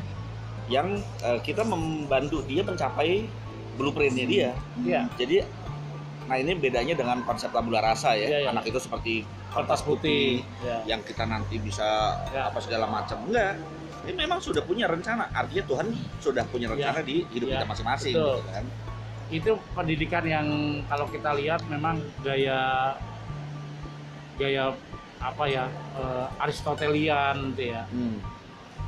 [0.69, 0.89] yang
[1.21, 3.29] eh, kita membantu dia mencapai
[3.77, 5.47] blueprintnya dia Iya, jadi
[6.27, 8.49] nah ini bedanya dengan konsep tabula rasa ya Iya, iya.
[8.49, 10.43] anak itu seperti kertas putih.
[10.61, 10.83] Ya.
[10.89, 12.49] yang kita nanti bisa Ya.
[12.49, 13.59] apa segala macam enggak
[14.09, 15.29] ini memang sudah punya rencana.
[15.33, 15.87] Artinya Tuhan
[16.23, 18.65] sudah punya rencana di hidup Ya, kita masing-masing gitu kan.
[19.31, 20.47] Itu pendidikan yang
[20.89, 22.95] kalau kita lihat memang gaya
[24.41, 24.73] gaya
[25.21, 25.69] apa ya
[26.01, 27.85] eh, Aristotelian gitu ya.
[27.93, 28.17] Hmm,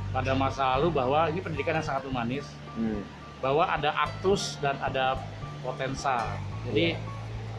[0.09, 2.45] pada masa lalu bahwa ini pendidikan yang sangat humanis
[2.77, 3.01] hmm,
[3.37, 5.17] bahwa ada aktus dan ada
[5.61, 6.25] potensa.
[6.65, 6.97] Jadi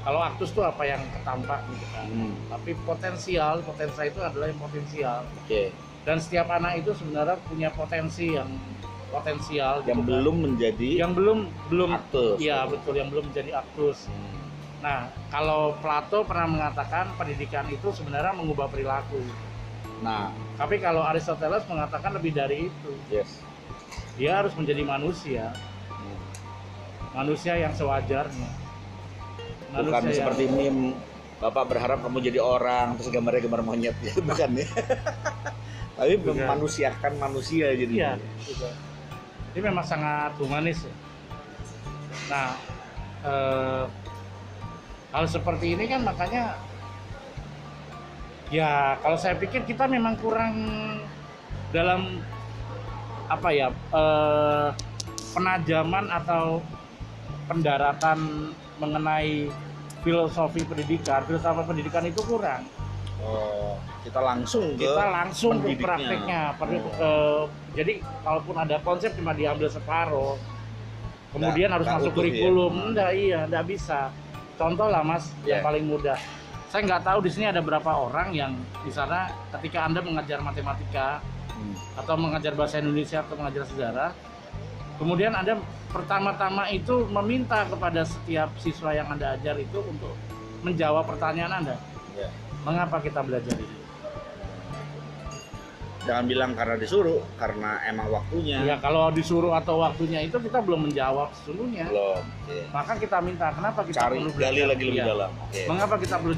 [0.05, 2.07] kalau aktus itu apa yang ketampak gitu kan.
[2.11, 2.35] hmm.
[2.51, 5.23] Tapi potensial, potensa itu adalah yang potensial.
[5.47, 8.49] oke Dan setiap anak itu sebenarnya punya potensi yang
[9.09, 10.11] potensial yang gitu kan.
[10.11, 11.39] belum menjadi yang belum
[11.71, 14.11] belum aktus iya betul yang belum menjadi aktus.
[14.11, 14.35] Hmm.
[14.83, 14.99] Nah,
[15.31, 19.23] kalau Plato pernah mengatakan pendidikan itu sebenarnya mengubah perilaku.
[20.03, 22.91] Nah, Tapi kalau Aristoteles mengatakan lebih dari itu.
[23.09, 23.41] yes.
[24.15, 25.55] Dia harus menjadi manusia,
[25.89, 26.19] Hmm.
[27.15, 28.51] manusia yang sewajarnya.
[29.71, 30.93] Bukan Manusia yang- seperti meme
[31.35, 34.67] Bapak berharap kamu jadi orang terus gambarnya gambar monyet ya, bukan ya.
[35.95, 36.35] Tapi Bukan.
[36.35, 37.93] memanusiakan manusia jadi.
[37.95, 38.67] Iya, gitu.
[39.55, 40.95] Ini memang sangat humanis ya.
[42.31, 42.49] Nah,
[43.23, 43.85] eh,
[45.15, 46.59] hal seperti ini kan makanya
[48.51, 50.55] ya kalau saya pikir kita memang kurang
[51.71, 52.19] dalam
[53.31, 54.69] apa ya eh,
[55.35, 56.59] penajaman atau
[57.47, 58.51] pendaratan
[58.83, 59.51] mengenai
[60.05, 62.67] filosofi pendidikan, filsafat pendidikan itu kurang.
[63.25, 66.69] Oh, kita langsung ke kita langsung ke prakteknya Oh.
[67.01, 67.43] eh,
[67.75, 70.37] jadi kalaupun ada konsep cuma diambil separuh
[71.33, 72.15] kemudian Nggak- harus nggak masuk ya?
[72.15, 74.13] kurikulum enggak iya enggak bisa
[74.55, 75.65] contoh lah mas yang Ya.
[75.65, 76.19] paling mudah
[76.69, 78.53] saya nggak tahu di sini ada berapa orang yang
[78.85, 81.75] di sana ketika anda mengajar matematika Hmm.
[81.97, 84.11] atau mengajar bahasa Indonesia atau mengajar sejarah
[84.97, 85.57] kemudian anda
[85.89, 90.13] pertama-tama itu meminta kepada setiap siswa yang anda ajar itu untuk
[90.61, 91.77] menjawab pertanyaan anda
[92.15, 92.31] Ya.
[92.65, 93.85] Mengapa kita belajar ini
[96.05, 98.61] Jangan bilang karena disuruh, karena emang waktunya.
[98.61, 101.89] Ya kalau disuruh atau waktunya itu kita belum menjawab sesungguhnya.
[101.89, 102.21] Belum.
[102.21, 102.59] Oke.
[102.77, 105.07] Maka kita minta kenapa kita Cari perlu gali belajar lagi lebih Iya.
[105.09, 105.31] dalam.
[105.33, 105.63] Oke.
[105.65, 106.35] Mengapa kita perlu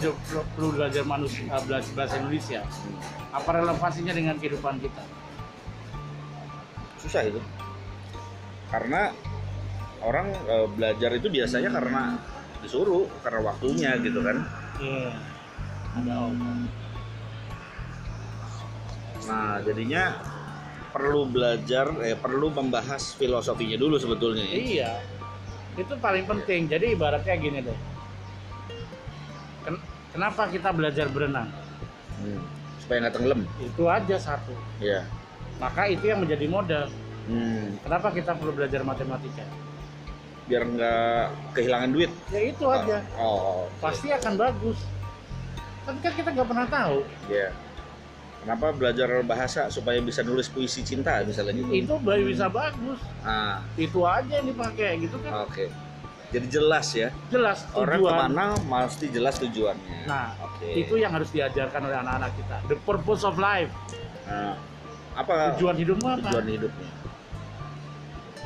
[0.54, 2.60] perlu, belajar manusia belajar bahasa Indonesia?
[3.34, 5.02] Apa relevansinya dengan kehidupan kita?
[7.02, 7.40] Susah itu.
[8.70, 9.10] Karena
[10.06, 12.02] orang eh, belajar itu biasanya karena
[12.62, 14.46] disuruh, karena waktunya gitu kan.
[14.78, 15.10] Iya.
[15.96, 16.38] Ada om.
[19.26, 20.04] Nah, jadinya
[20.92, 24.44] perlu belajar, eh, perlu membahas filosofinya dulu sebetulnya.
[24.44, 24.54] ya.
[24.54, 24.92] Iya.
[25.76, 26.68] Itu paling penting.
[26.68, 27.78] Jadi ibaratnya gini deh.
[29.64, 31.48] Ken- kenapa kita belajar berenang?
[32.20, 32.40] Hmm.
[32.80, 33.40] Supaya nggak tenggelam.
[33.60, 34.54] Itu aja satu.
[34.80, 35.04] Ya.
[35.60, 36.86] Maka itu yang menjadi modal.
[37.26, 37.76] Hmm.
[37.82, 39.44] Kenapa kita perlu belajar matematika?
[40.46, 41.22] Biar nggak
[41.58, 42.12] kehilangan duit.
[42.30, 43.02] Ya itu aja.
[43.18, 43.66] Oh.
[43.82, 44.78] Pasti akan bagus.
[45.86, 46.98] Tapi kan kita nggak pernah tahu.
[47.30, 47.48] Ya.
[48.42, 51.70] Kenapa belajar bahasa supaya bisa nulis puisi cinta misalnya gitu?
[51.72, 52.98] Itu bisa bagus.
[53.22, 55.46] Ah, Itu aja yang dipakai gitu kan.
[55.46, 55.66] oke.
[56.26, 57.14] Jadi jelas ya.
[57.30, 58.10] Jelas Orang tujuan.
[58.10, 60.10] ke mana mesti jelas tujuannya.
[60.10, 60.66] Nah, oke.
[60.68, 62.56] itu yang harus diajarkan oleh anak-anak kita.
[62.66, 63.70] The purpose of life.
[64.26, 64.58] Nah,
[65.14, 66.28] apa Tujuan hidupmu apa?
[66.30, 66.88] tujuan hidupnya?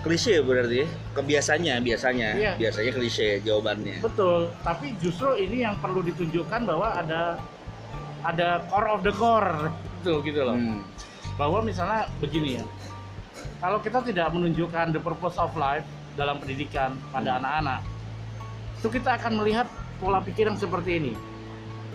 [0.01, 0.89] Klise berarti ya?
[1.13, 2.29] Kebiasanya, biasanya.
[2.33, 2.53] Iya.
[2.57, 4.01] Biasanya klise jawabannya.
[4.01, 4.49] Betul.
[4.65, 7.37] Tapi justru ini yang perlu ditunjukkan bahwa ada
[8.25, 9.69] ada core of the core
[10.01, 10.57] itu gitu loh.
[10.57, 10.81] Hmm.
[11.37, 12.65] Bahwa misalnya begini ya.
[13.61, 15.85] Kalau kita tidak menunjukkan the purpose of life
[16.17, 17.41] dalam pendidikan pada Hmm.
[17.45, 17.81] anak-anak,
[18.81, 19.69] itu kita akan melihat
[20.01, 21.13] pola pikir yang seperti ini.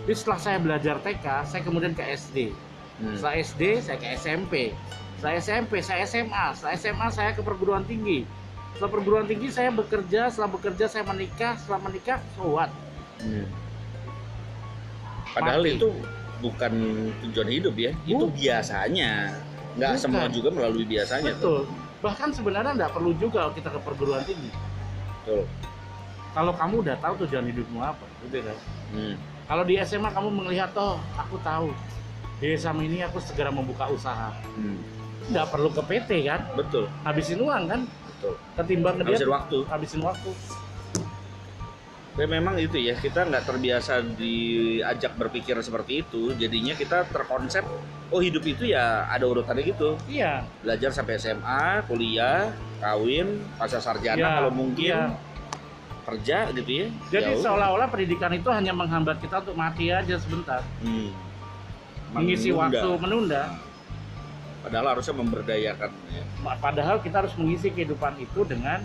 [0.06, 2.54] Jadi setelah saya belajar TK, saya kemudian ke SD.
[2.96, 3.12] Hmm.
[3.12, 4.54] Setelah SD, saya ke SMP.
[5.20, 6.44] Setelah SMP, saya SMA.
[6.56, 8.24] Setelah SMA, saya ke perguruan tinggi.
[8.76, 10.32] Setelah perguruan tinggi, saya bekerja.
[10.32, 11.56] Setelah bekerja, saya menikah.
[11.60, 12.72] Setelah menikah, so what?
[13.20, 13.48] Hmm.
[15.36, 15.76] Padahal Mati.
[15.76, 15.88] itu
[16.40, 16.72] bukan
[17.28, 18.36] tujuan hidup ya, itu Bukan.
[18.36, 19.36] biasanya.
[19.76, 20.00] Nggak Bukan.
[20.00, 21.36] semua juga melalui biasanya.
[21.36, 21.68] tuh.
[21.68, 21.84] Betul.
[22.00, 24.48] Bahkan sebenarnya nggak perlu juga kita ke perguruan tinggi.
[25.24, 25.44] Betul.
[26.32, 28.56] Kalau kamu udah tahu tujuan hidupmu apa, gitu kan?
[28.92, 29.14] Hmm.
[29.48, 31.72] Kalau di SMA kamu melihat, oh aku tahu
[32.36, 34.32] di SMA ini aku segera membuka usaha.
[34.54, 34.80] Hmm.
[35.26, 36.40] Nggak perlu ke PT kan?
[36.54, 37.80] Betul, Habisin uang kan?
[38.06, 38.34] betul.
[38.54, 39.58] Ketimbang ke dia Habisin waktu.
[39.66, 40.30] habisin waktu.
[42.16, 47.60] Ya memang itu ya, kita nggak terbiasa diajak berpikir seperti itu, jadinya kita terkonsep,
[48.08, 50.00] oh hidup itu ya ada urutannya gitu.
[50.08, 50.40] Iya.
[50.64, 55.12] Belajar sampai SMA, kuliah, kawin, pasca sarjana Iya, kalau mungkin, iya.
[56.08, 56.86] kerja gitu ya.
[57.12, 61.12] Jadi Ya seolah-olah pendidikan itu hanya menghambat kita untuk mati aja sebentar, Hmm.
[62.16, 62.78] Mengisi Menunda.
[62.80, 63.42] waktu menunda.
[64.66, 66.22] Padahal harusnya memberdayakan ya.
[66.58, 68.82] Padahal kita harus mengisi kehidupan itu dengan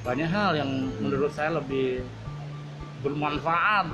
[0.00, 2.00] banyak hal yang menurut saya lebih
[3.04, 3.84] bermanfaat,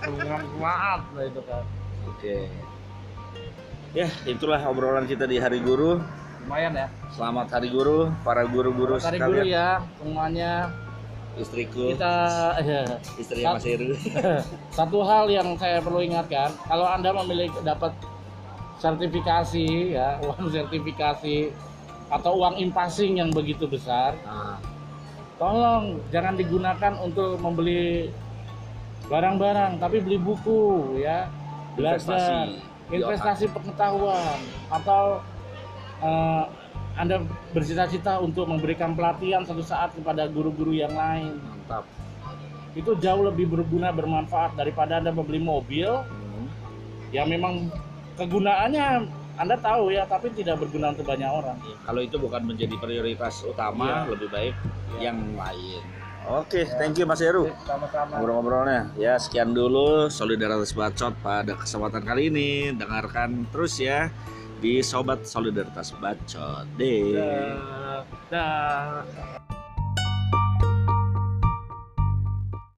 [0.00, 1.64] bermanfaat lah itu kan.
[2.08, 2.36] Oke.
[3.90, 5.98] Ya, itulah obrolan kita di Hari Guru.
[6.46, 6.88] Lumayan ya.
[7.12, 9.44] Selamat Hari Guru, para guru-guru Hari guru sekalian.
[9.44, 9.68] ya
[10.00, 10.52] semuanya
[11.38, 12.14] Istriku, kita
[13.14, 13.94] istri Mas Heru.
[14.78, 17.94] satu hal yang saya perlu ingatkan kalau anda memiliki dapat
[18.82, 21.54] sertifikasi ya uang sertifikasi
[22.10, 24.58] atau uang impasing yang begitu besar Nah,
[25.38, 28.10] tolong jangan digunakan untuk membeli
[29.06, 31.26] barang-barang tapi beli buku ya.
[31.74, 32.50] Belajar.
[32.50, 32.68] Investasi.
[32.90, 35.22] investasi pengetahuan atau
[36.02, 36.44] eh,
[37.00, 37.16] anda
[37.50, 41.88] bercita-cita untuk memberikan pelatihan suatu saat kepada guru-guru yang lain mantap.
[42.72, 46.46] itu jauh lebih berguna bermanfaat daripada anda membeli mobil Hmm.
[47.10, 47.72] yang memang
[48.14, 53.40] kegunaannya anda tahu ya tapi tidak berguna untuk banyak orang Kalau itu bukan menjadi prioritas
[53.42, 54.12] utama, Iya.
[54.12, 54.54] lebih baik
[54.94, 55.00] Iya.
[55.00, 55.82] yang lain.
[56.30, 57.48] Oke, thank you Mas Heru.
[57.64, 58.92] sama-sama Ngobrol-ngobrolnya.
[58.94, 62.50] Ya, sekian dulu Solidaritas Bacot pada kesempatan kali ini.
[62.70, 64.12] Dengarkan terus ya
[64.60, 66.68] di Sobat Solidaritas Bacot.
[66.76, 67.16] Deh.
[68.28, 69.39] Dah.